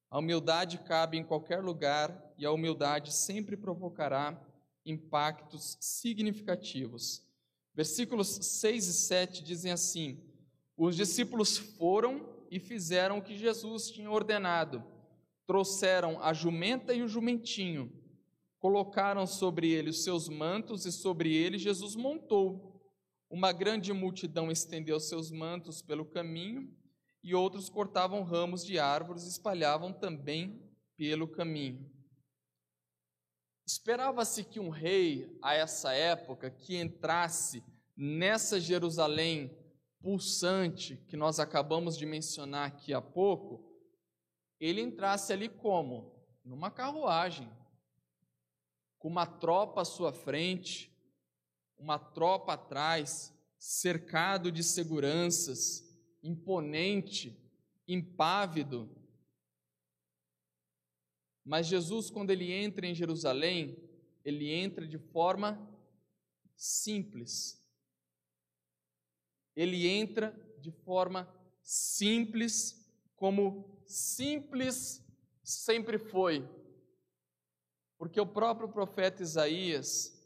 [0.09, 4.41] A humildade cabe em qualquer lugar e a humildade sempre provocará
[4.87, 7.27] impactos significativos.
[7.75, 10.23] Versículos 6 e 7 dizem assim:
[10.77, 14.85] Os discípulos foram e fizeram o que Jesus tinha ordenado
[15.51, 17.93] trouxeram a jumenta e o jumentinho,
[18.61, 22.81] colocaram sobre ele os seus mantos e sobre ele Jesus montou.
[23.29, 26.73] Uma grande multidão estendeu seus mantos pelo caminho
[27.21, 30.63] e outros cortavam ramos de árvores e espalhavam também
[30.97, 31.85] pelo caminho.
[33.67, 37.61] Esperava-se que um rei, a essa época, que entrasse
[37.97, 39.51] nessa Jerusalém
[40.01, 43.69] pulsante que nós acabamos de mencionar aqui há pouco,
[44.61, 46.13] ele entrasse ali como?
[46.45, 47.51] Numa carruagem,
[48.99, 50.95] com uma tropa à sua frente,
[51.79, 55.83] uma tropa atrás, cercado de seguranças,
[56.23, 57.37] imponente,
[57.89, 58.89] impávido.
[61.45, 63.77] Mas Jesus, quando ele entra em Jerusalém,
[64.25, 65.59] ele entra de forma
[66.55, 67.59] simples.
[69.57, 71.29] Ele entra de forma
[71.63, 72.87] simples,
[73.17, 75.05] como simples
[75.43, 76.49] sempre foi.
[77.99, 80.17] Porque o próprio profeta Isaías,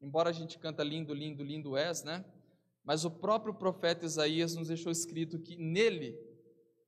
[0.00, 2.24] embora a gente canta lindo, lindo, lindo és, né?
[2.82, 6.18] Mas o próprio profeta Isaías nos deixou escrito que nele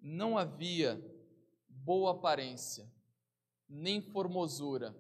[0.01, 1.03] não havia
[1.69, 2.87] boa aparência,
[3.69, 4.95] nem formosura.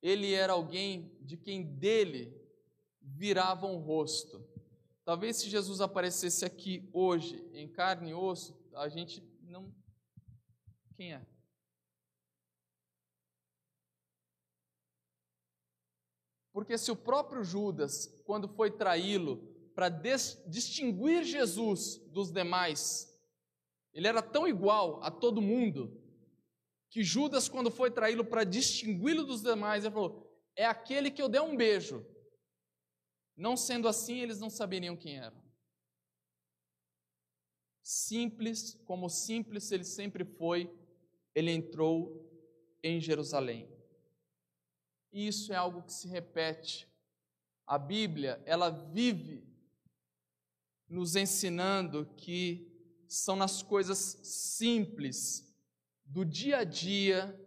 [0.00, 2.34] Ele era alguém de quem dele
[3.00, 4.42] virava um rosto.
[5.04, 9.74] Talvez se Jesus aparecesse aqui hoje, em carne e osso, a gente não.
[10.96, 11.26] Quem é?
[16.52, 19.38] Porque se o próprio Judas, quando foi traí-lo
[19.74, 23.12] para distinguir Jesus dos demais,
[23.92, 26.00] ele era tão igual a todo mundo,
[26.90, 31.28] que Judas, quando foi traí-lo para distingui-lo dos demais, ele falou: É aquele que eu
[31.28, 32.06] dei um beijo.
[33.36, 35.43] Não sendo assim, eles não saberiam quem era
[37.84, 40.74] simples, como simples ele sempre foi,
[41.34, 42.26] ele entrou
[42.82, 43.68] em Jerusalém.
[45.12, 46.88] E isso é algo que se repete.
[47.66, 49.46] A Bíblia, ela vive
[50.88, 52.70] nos ensinando que
[53.06, 55.54] são nas coisas simples
[56.04, 57.38] do dia a dia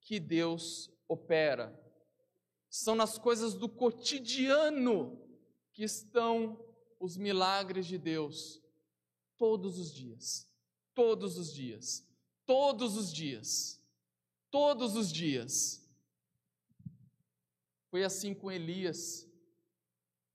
[0.00, 1.78] que Deus opera.
[2.70, 5.20] São nas coisas do cotidiano
[5.72, 6.58] que estão
[6.98, 8.63] os milagres de Deus
[9.36, 10.48] todos os dias,
[10.94, 12.06] todos os dias,
[12.46, 13.82] todos os dias,
[14.50, 15.84] todos os dias.
[17.90, 19.28] Foi assim com Elias.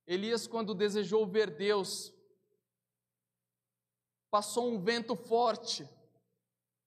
[0.07, 2.13] Elias, quando desejou ver Deus,
[4.31, 5.87] passou um vento forte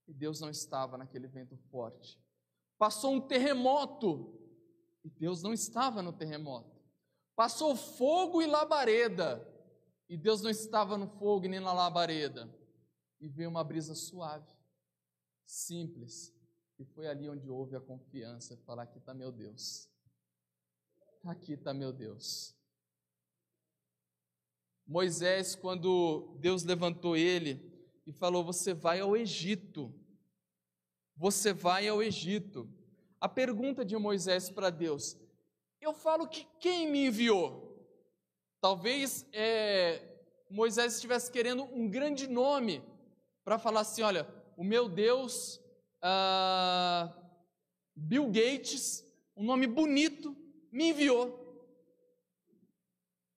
[0.08, 2.18] e Deus não estava naquele vento forte.
[2.78, 4.38] Passou um terremoto
[5.04, 6.80] e Deus não estava no terremoto.
[7.36, 9.48] Passou fogo e labareda
[10.12, 12.46] e Deus não estava no fogo nem na labareda.
[13.18, 14.52] E veio uma brisa suave,
[15.42, 16.36] simples.
[16.78, 19.88] E foi ali onde houve a confiança, falar: aqui está meu Deus.
[21.24, 22.54] Aqui está meu Deus.
[24.86, 27.72] Moisés, quando Deus levantou ele
[28.06, 29.98] e falou: Você vai ao Egito.
[31.16, 32.70] Você vai ao Egito.
[33.18, 35.16] A pergunta de Moisés para Deus:
[35.80, 37.61] Eu falo que quem me enviou?
[38.62, 40.00] Talvez é,
[40.48, 42.80] Moisés estivesse querendo um grande nome
[43.44, 44.24] para falar assim: olha,
[44.56, 45.60] o meu Deus,
[46.00, 47.12] ah,
[47.96, 49.04] Bill Gates,
[49.36, 50.36] um nome bonito,
[50.70, 51.42] me enviou.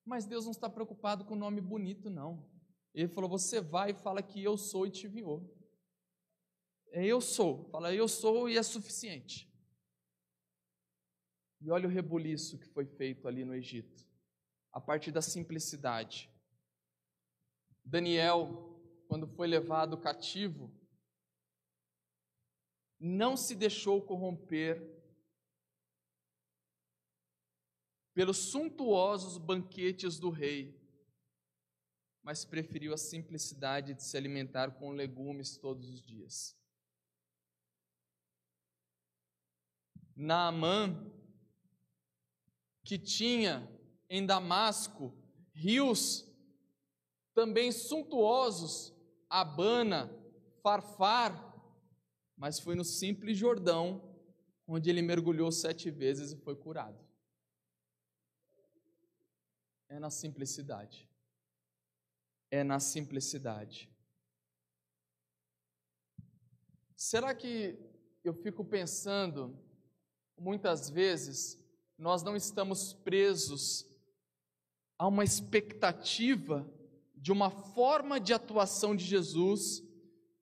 [0.04, 2.48] Mas Deus não está preocupado com o nome bonito, não.
[2.94, 5.52] Ele falou: Você vai e fala que eu sou e te enviou.
[6.92, 7.68] É eu sou.
[7.70, 9.52] Fala, eu sou e é suficiente.
[11.60, 14.05] E olha o rebuliço que foi feito ali no Egito,
[14.76, 16.30] a partir da simplicidade.
[17.82, 20.70] Daniel, quando foi levado cativo,
[23.00, 24.86] não se deixou corromper
[28.12, 30.78] pelos suntuosos banquetes do rei,
[32.22, 36.54] mas preferiu a simplicidade de se alimentar com legumes todos os dias.
[40.14, 41.10] Naamã,
[42.84, 43.74] que tinha
[44.08, 45.12] em Damasco
[45.52, 46.26] rios
[47.34, 48.94] também suntuosos,
[49.28, 50.10] Abana,
[50.62, 51.54] Farfar,
[52.36, 54.14] mas foi no simples Jordão
[54.66, 57.06] onde ele mergulhou sete vezes e foi curado
[59.88, 61.08] é na simplicidade.
[62.50, 63.90] É na simplicidade.
[66.96, 67.78] Será que
[68.24, 69.58] eu fico pensando,
[70.38, 71.58] muitas vezes,
[71.98, 73.86] nós não estamos presos
[74.98, 76.68] a uma expectativa
[77.14, 79.82] de uma forma de atuação de Jesus?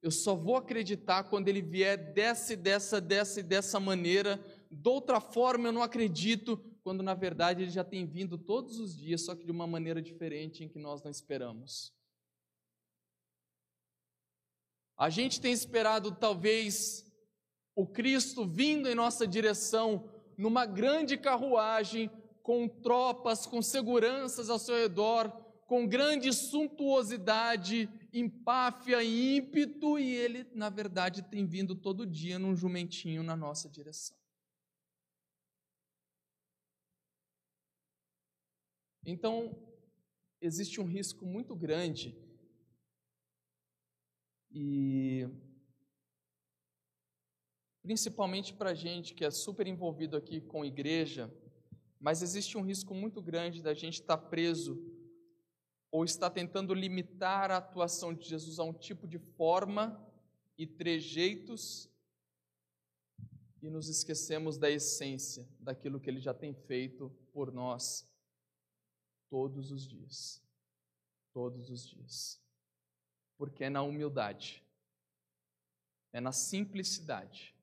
[0.02, 4.38] Eu só vou acreditar quando ele vier dessa, dessa, dessa e dessa maneira.
[4.70, 8.96] De outra forma, eu não acredito, quando na verdade ele já tem vindo todos os
[8.96, 11.94] dias, só que de uma maneira diferente em que nós não esperamos.
[14.96, 17.04] A gente tem esperado talvez
[17.74, 22.10] o Cristo vindo em nossa direção numa grande carruagem,
[22.44, 25.30] com tropas, com seguranças ao seu redor,
[25.66, 32.54] com grande suntuosidade, empáfia e ímpeto, e ele, na verdade, tem vindo todo dia num
[32.54, 34.14] jumentinho na nossa direção.
[39.06, 39.56] Então,
[40.38, 42.14] existe um risco muito grande
[44.50, 45.26] e
[47.82, 51.32] principalmente para a gente que é super envolvido aqui com igreja,
[52.04, 54.78] mas existe um risco muito grande da gente estar tá preso
[55.90, 59.98] ou estar tentando limitar a atuação de Jesus a um tipo de forma
[60.58, 61.90] e trejeitos
[63.62, 68.06] e nos esquecemos da essência daquilo que ele já tem feito por nós
[69.30, 70.42] todos os dias.
[71.32, 72.38] Todos os dias.
[73.38, 74.62] Porque é na humildade,
[76.12, 77.56] é na simplicidade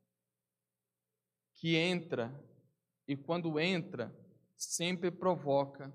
[1.53, 2.33] que entra
[3.07, 4.11] e quando entra,
[4.65, 5.91] sempre provoca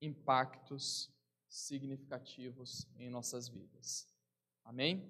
[0.00, 1.12] impactos
[1.48, 4.06] significativos em nossas vidas.
[4.64, 5.04] Amém?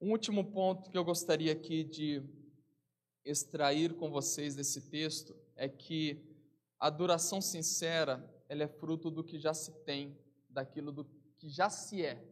[0.00, 2.22] Um último ponto que eu gostaria aqui de
[3.24, 6.22] extrair com vocês desse texto é que
[6.78, 10.16] a adoração sincera ela é fruto do que já se tem,
[10.50, 11.04] daquilo do
[11.38, 12.22] que já se é.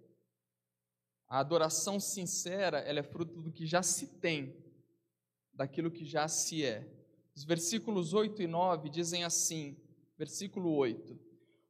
[1.27, 4.63] A adoração sincera, ela é fruto do que já se tem,
[5.53, 7.06] daquilo que já se é.
[7.37, 9.77] Os versículos 8 e 9 dizem assim,
[10.17, 11.21] versículo 8: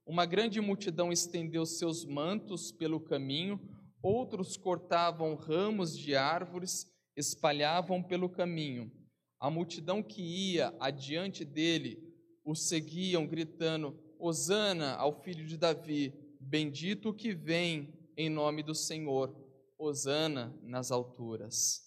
[0.06, 3.60] Uma grande multidão estendeu seus mantos pelo caminho,
[4.00, 6.86] outros cortavam ramos de árvores,
[7.16, 8.92] espalhavam pelo caminho.
[9.40, 11.98] A multidão que ia adiante dele
[12.44, 18.74] o seguiam, gritando: Hosana ao filho de Davi, bendito o que vem em nome do
[18.74, 19.34] Senhor,
[19.76, 21.85] Hosana nas alturas.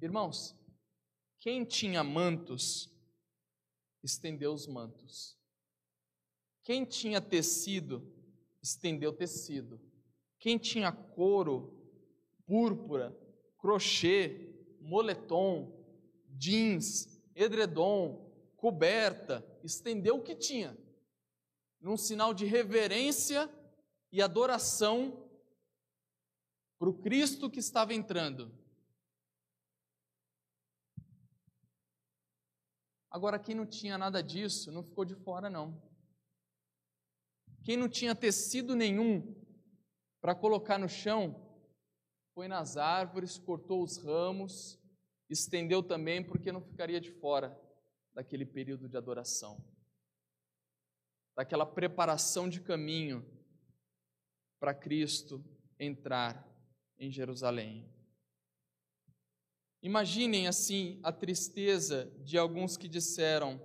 [0.00, 0.56] Irmãos,
[1.40, 2.88] quem tinha mantos,
[4.02, 5.36] estendeu os mantos.
[6.62, 8.14] Quem tinha tecido,
[8.62, 9.80] estendeu tecido.
[10.38, 11.76] Quem tinha couro,
[12.46, 13.16] púrpura,
[13.58, 15.76] crochê, moletom,
[16.28, 20.76] jeans, edredom, coberta, estendeu o que tinha,
[21.80, 23.50] num sinal de reverência
[24.12, 25.28] e adoração
[26.78, 28.56] para o Cristo que estava entrando.
[33.10, 35.80] Agora, quem não tinha nada disso, não ficou de fora, não.
[37.64, 39.34] Quem não tinha tecido nenhum
[40.20, 41.48] para colocar no chão,
[42.34, 44.78] foi nas árvores, cortou os ramos,
[45.28, 47.58] estendeu também, porque não ficaria de fora
[48.12, 49.62] daquele período de adoração,
[51.36, 53.24] daquela preparação de caminho
[54.58, 55.44] para Cristo
[55.78, 56.46] entrar
[56.98, 57.88] em Jerusalém.
[59.82, 63.60] Imaginem assim a tristeza de alguns que disseram: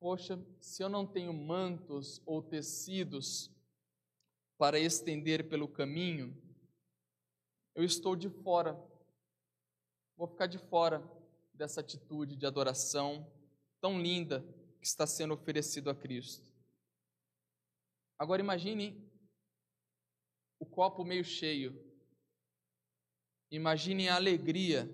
[0.00, 3.50] Poxa, se eu não tenho mantos ou tecidos
[4.58, 6.36] para estender pelo caminho,
[7.74, 8.74] eu estou de fora.
[10.16, 11.02] Vou ficar de fora
[11.54, 13.30] dessa atitude de adoração
[13.80, 14.44] tão linda
[14.80, 16.50] que está sendo oferecido a Cristo.
[18.18, 19.08] Agora imagine
[20.58, 21.74] o copo meio cheio.
[23.50, 24.88] Imagine a alegria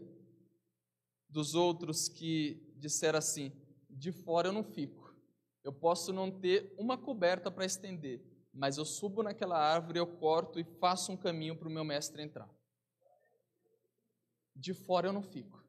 [1.29, 3.53] dos outros que disseram assim:
[3.89, 5.15] de fora eu não fico.
[5.65, 8.23] Eu posso não ter uma coberta para estender,
[8.53, 12.23] mas eu subo naquela árvore, eu corto e faço um caminho para o meu mestre
[12.23, 12.49] entrar.
[14.55, 15.67] De fora eu não fico.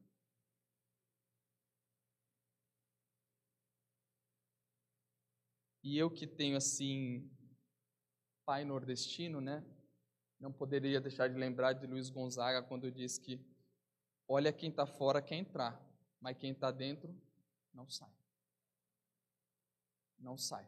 [5.83, 7.31] E eu que tenho assim
[8.45, 9.65] pai nordestino, né?
[10.39, 13.43] Não poderia deixar de lembrar de Luiz Gonzaga quando disse que
[14.27, 15.81] olha quem está fora quer entrar,
[16.19, 17.15] mas quem está dentro
[17.73, 18.11] não sai.
[20.19, 20.67] Não sai.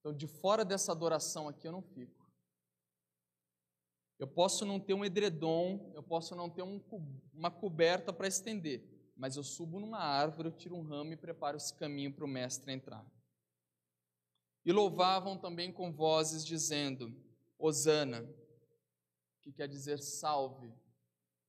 [0.00, 2.18] Então, de fora dessa adoração aqui eu não fico.
[4.18, 6.82] Eu posso não ter um edredom, eu posso não ter um,
[7.32, 8.82] uma coberta para estender,
[9.16, 12.28] mas eu subo numa árvore, eu tiro um ramo e preparo esse caminho para o
[12.28, 13.06] mestre entrar.
[14.64, 17.14] E louvavam também com vozes, dizendo:
[17.58, 18.28] Hosana,
[19.40, 20.72] que quer dizer salve,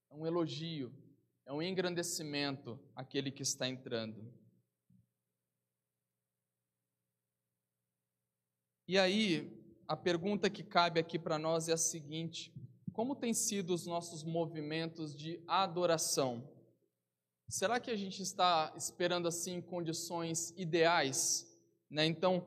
[0.10, 0.94] é um elogio,
[1.46, 4.34] é um engrandecimento aquele que está entrando.
[8.88, 9.56] E aí,
[9.88, 12.54] a pergunta que cabe aqui para nós é a seguinte:
[12.92, 16.50] como têm sido os nossos movimentos de adoração?
[17.48, 21.48] Será que a gente está esperando assim condições ideais?
[21.90, 22.06] Né?
[22.06, 22.46] Então,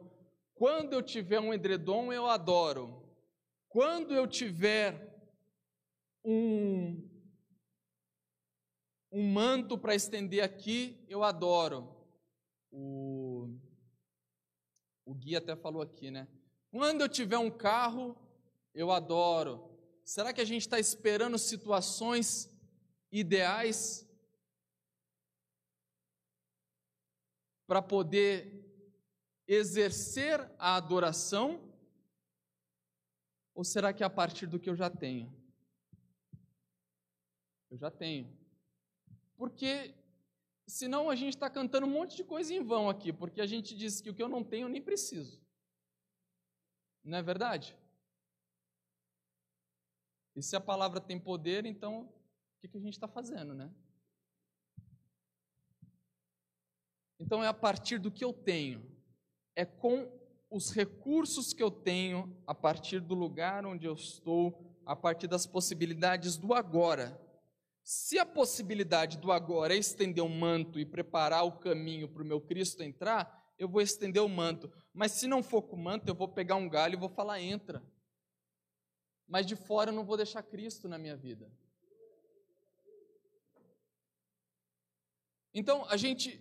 [0.54, 3.02] quando eu tiver um edredom, eu adoro.
[3.68, 5.12] Quando eu tiver
[6.24, 7.08] um,
[9.12, 11.94] um manto para estender aqui, eu adoro.
[12.70, 13.54] O,
[15.04, 16.26] o Gui até falou aqui, né?
[16.70, 18.16] Quando eu tiver um carro,
[18.72, 19.70] eu adoro.
[20.02, 22.50] Será que a gente está esperando situações
[23.10, 24.08] ideais
[27.66, 28.64] para poder
[29.46, 31.70] exercer a adoração?
[33.54, 35.30] Ou será que é a partir do que eu já tenho?
[37.70, 38.41] Eu já tenho.
[39.43, 39.93] Porque
[40.68, 43.74] senão a gente está cantando um monte de coisa em vão aqui, porque a gente
[43.74, 45.43] diz que o que eu não tenho eu nem preciso.
[47.03, 47.76] Não é verdade?
[50.36, 53.68] E se a palavra tem poder, então o que, a gente está fazendo, né?
[57.18, 58.88] Então é a partir do que eu tenho
[59.57, 60.09] é com
[60.49, 65.49] os recursos que eu tenho, a partir do lugar onde eu estou, a partir das
[65.49, 67.20] possibilidades do agora.
[67.83, 72.26] Se a possibilidade do agora é estender um manto e preparar o caminho para o
[72.26, 74.72] meu Cristo entrar, eu vou estender o manto.
[74.93, 77.41] Mas se não for com o manto, eu vou pegar um galho e vou falar:
[77.41, 77.83] entra.
[79.26, 81.51] Mas de fora eu não vou deixar Cristo na minha vida.
[85.55, 86.41] Então, a gente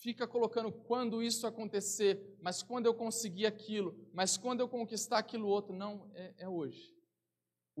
[0.00, 5.46] fica colocando quando isso acontecer, mas quando eu conseguir aquilo, mas quando eu conquistar aquilo
[5.46, 5.74] outro.
[5.74, 6.99] Não, é, é hoje.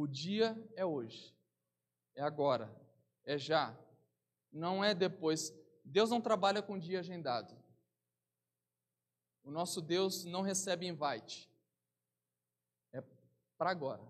[0.00, 1.36] O dia é hoje.
[2.14, 2.74] É agora.
[3.24, 3.78] É já.
[4.50, 5.52] Não é depois.
[5.84, 7.54] Deus não trabalha com dia agendado.
[9.42, 11.50] O nosso Deus não recebe invite.
[12.92, 13.02] É
[13.58, 14.02] para agora.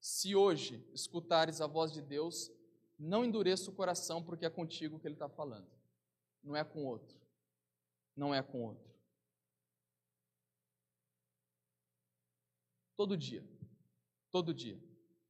[0.00, 2.50] Se hoje escutares a voz de Deus,
[2.98, 5.68] não endureça o coração, porque é contigo que Ele está falando
[6.42, 7.14] não é com outro.
[8.16, 8.88] Não é com outro.
[12.96, 13.44] Todo dia,
[14.30, 14.78] todo dia,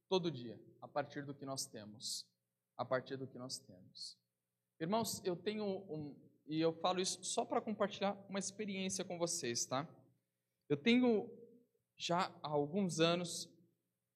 [0.07, 2.27] todo dia, a partir do que nós temos.
[2.77, 4.17] A partir do que nós temos.
[4.79, 6.15] Irmãos, eu tenho um,
[6.47, 9.87] e eu falo isso só para compartilhar uma experiência com vocês, tá?
[10.69, 11.29] Eu tenho
[11.97, 13.49] já há alguns anos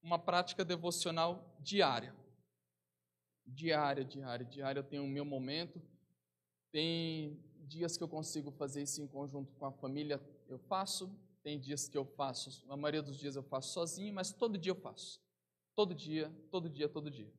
[0.01, 2.15] uma prática devocional diária.
[3.45, 4.79] Diária, diária, diária.
[4.79, 5.81] Eu tenho o meu momento
[6.73, 10.19] tem dias que eu consigo fazer isso em conjunto com a família,
[10.49, 11.07] eu faço.
[11.43, 14.71] Tem dias que eu faço, a maioria dos dias eu faço sozinho, mas todo dia
[14.71, 15.21] eu faço.
[15.75, 17.29] Todo dia, todo dia, todo dia.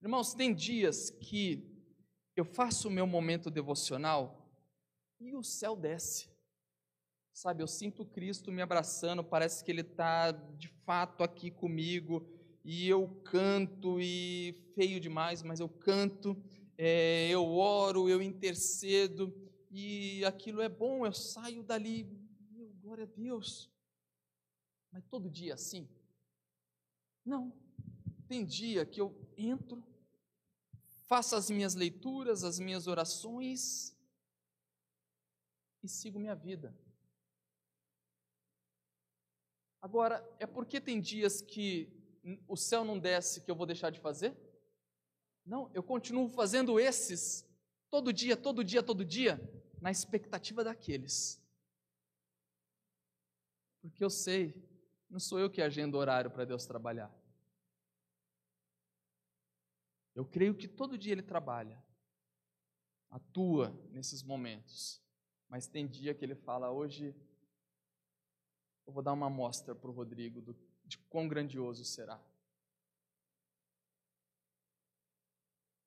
[0.00, 1.68] Irmãos, tem dias que
[2.36, 4.48] eu faço o meu momento devocional
[5.18, 6.28] e o céu desce.
[7.32, 12.24] Sabe, eu sinto Cristo me abraçando, parece que Ele está de fato aqui comigo,
[12.64, 16.36] e eu canto, e feio demais, mas eu canto,
[16.78, 19.34] é, eu oro, eu intercedo,
[19.70, 22.08] e aquilo é bom, eu saio dali,
[22.96, 23.70] glória a Deus.
[24.90, 25.86] Mas todo dia assim?
[27.24, 27.52] Não.
[28.26, 29.84] Tem dia que eu entro,
[31.06, 33.94] faço as minhas leituras, as minhas orações
[35.82, 36.74] e sigo minha vida.
[39.80, 41.92] Agora, é porque tem dias que
[42.48, 44.36] o céu não desce que eu vou deixar de fazer?
[45.44, 47.46] Não, eu continuo fazendo esses
[47.88, 49.38] todo dia, todo dia, todo dia,
[49.80, 51.45] na expectativa daqueles.
[53.88, 54.54] Porque eu sei,
[55.08, 57.14] não sou eu que agendo horário para Deus trabalhar.
[60.14, 61.82] Eu creio que todo dia Ele trabalha,
[63.10, 65.02] atua nesses momentos.
[65.48, 67.14] Mas tem dia que Ele fala: hoje
[68.86, 72.20] eu vou dar uma amostra para o Rodrigo do, de quão grandioso será.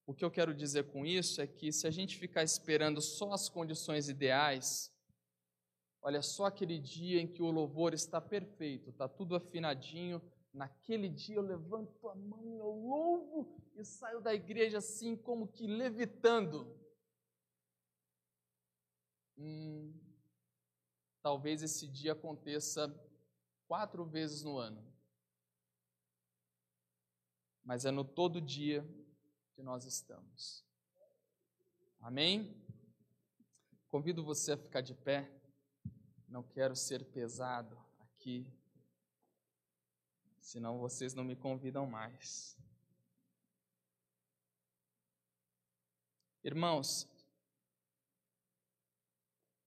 [0.05, 3.31] O que eu quero dizer com isso é que se a gente ficar esperando só
[3.31, 4.91] as condições ideais,
[6.01, 10.21] olha só aquele dia em que o louvor está perfeito, está tudo afinadinho,
[10.53, 15.67] naquele dia eu levanto a mão, eu louvo e saio da igreja assim como que
[15.67, 16.75] levitando.
[19.37, 19.93] Hum,
[21.21, 22.93] talvez esse dia aconteça
[23.67, 24.83] quatro vezes no ano.
[27.63, 28.83] Mas é no todo dia
[29.55, 30.65] que nós estamos.
[32.01, 32.59] Amém?
[33.89, 35.38] Convido você a ficar de pé.
[36.29, 38.47] Não quero ser pesado aqui,
[40.39, 42.55] senão vocês não me convidam mais.
[46.43, 47.09] Irmãos,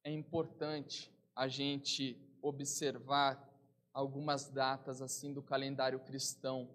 [0.04, 3.44] é importante a gente observar
[3.92, 6.72] algumas datas assim do calendário cristão,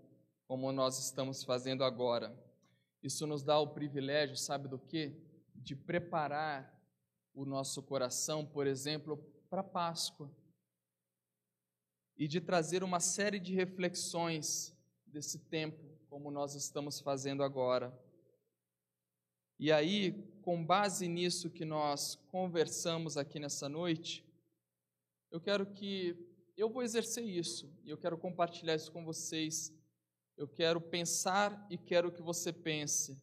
[0.48, 2.38] como nós estamos fazendo agora.
[3.02, 5.18] Isso nos dá o privilégio, sabe do quê?
[5.56, 6.78] De preparar
[7.34, 9.18] o nosso coração, por exemplo,
[9.50, 10.30] para a Páscoa.
[12.18, 14.76] E de trazer uma série de reflexões
[15.06, 17.98] desse tempo, como nós estamos fazendo agora.
[19.60, 24.26] E aí, com base nisso que nós conversamos aqui nessa noite,
[25.32, 26.16] eu quero que
[26.56, 29.74] eu vou exercer isso e eu quero compartilhar isso com vocês
[30.38, 33.20] eu quero pensar e quero que você pense.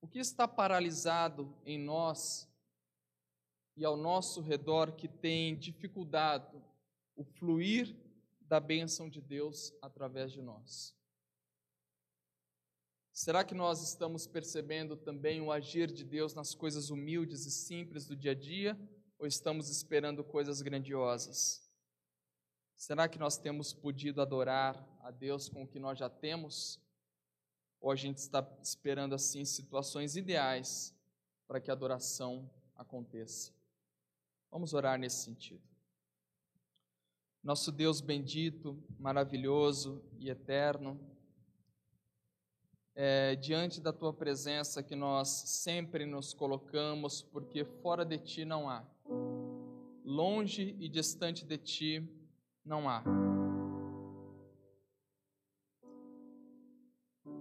[0.00, 2.47] O que está paralisado em nós
[3.78, 6.60] e ao nosso redor que tem dificuldade
[7.14, 7.96] o fluir
[8.40, 10.96] da bênção de Deus através de nós?
[13.12, 18.04] Será que nós estamos percebendo também o agir de Deus nas coisas humildes e simples
[18.04, 18.76] do dia a dia
[19.16, 21.70] ou estamos esperando coisas grandiosas?
[22.76, 26.80] Será que nós temos podido adorar a Deus com o que nós já temos?
[27.80, 30.92] Ou a gente está esperando assim situações ideais
[31.46, 33.57] para que a adoração aconteça?
[34.50, 35.62] Vamos orar nesse sentido.
[37.42, 40.98] Nosso Deus bendito, maravilhoso e eterno,
[42.94, 48.68] é diante da tua presença que nós sempre nos colocamos, porque fora de ti não
[48.68, 48.84] há.
[50.04, 52.08] Longe e distante de ti
[52.64, 53.27] não há.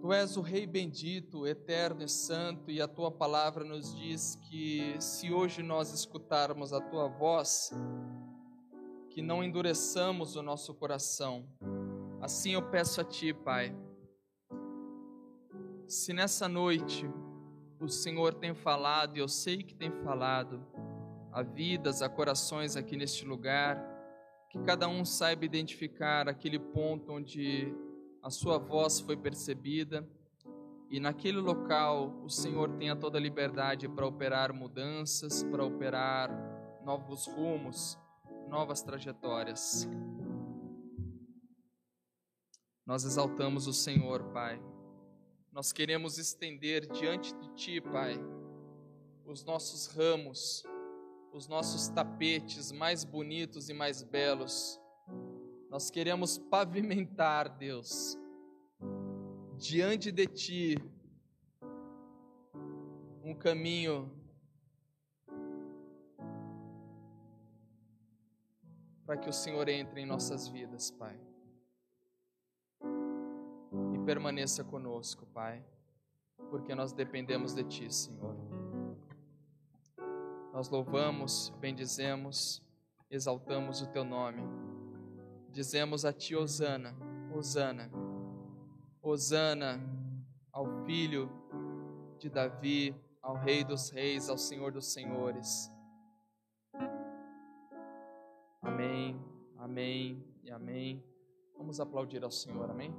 [0.07, 4.95] Tu és o Rei bendito, eterno e santo, e a tua palavra nos diz que
[5.01, 7.73] se hoje nós escutarmos a tua voz,
[9.09, 11.45] que não endureçamos o nosso coração.
[12.21, 13.75] Assim eu peço a ti, Pai.
[15.89, 17.05] Se nessa noite
[17.77, 20.65] o Senhor tem falado, e eu sei que tem falado,
[21.33, 23.77] a vidas, a corações aqui neste lugar,
[24.49, 27.75] que cada um saiba identificar aquele ponto onde
[28.21, 30.07] a sua voz foi percebida
[30.89, 36.29] e naquele local o Senhor tenha toda a liberdade para operar mudanças, para operar
[36.83, 37.97] novos rumos,
[38.47, 39.87] novas trajetórias.
[42.85, 44.61] Nós exaltamos o Senhor, Pai.
[45.51, 48.17] Nós queremos estender diante de Ti, Pai,
[49.25, 50.63] os nossos ramos,
[51.33, 54.79] os nossos tapetes mais bonitos e mais belos.
[55.69, 58.17] Nós queremos pavimentar, Deus,
[59.57, 60.75] diante de Ti,
[63.21, 64.09] um caminho
[69.05, 71.19] para que o Senhor entre em nossas vidas, Pai.
[73.93, 75.65] E permaneça conosco, Pai,
[76.49, 78.35] porque nós dependemos de Ti, Senhor.
[80.53, 82.63] Nós louvamos, bendizemos,
[83.09, 84.41] exaltamos o teu nome.
[85.57, 86.95] Dizemos a ti, Osana,
[87.33, 87.89] Osana,
[89.01, 89.81] Osana
[90.53, 91.31] ao filho
[92.19, 95.71] de Davi, ao Rei dos Reis, ao Senhor dos Senhores.
[98.61, 99.19] Amém,
[99.57, 101.03] amém e amém.
[101.57, 102.93] Vamos aplaudir ao Senhor, amém?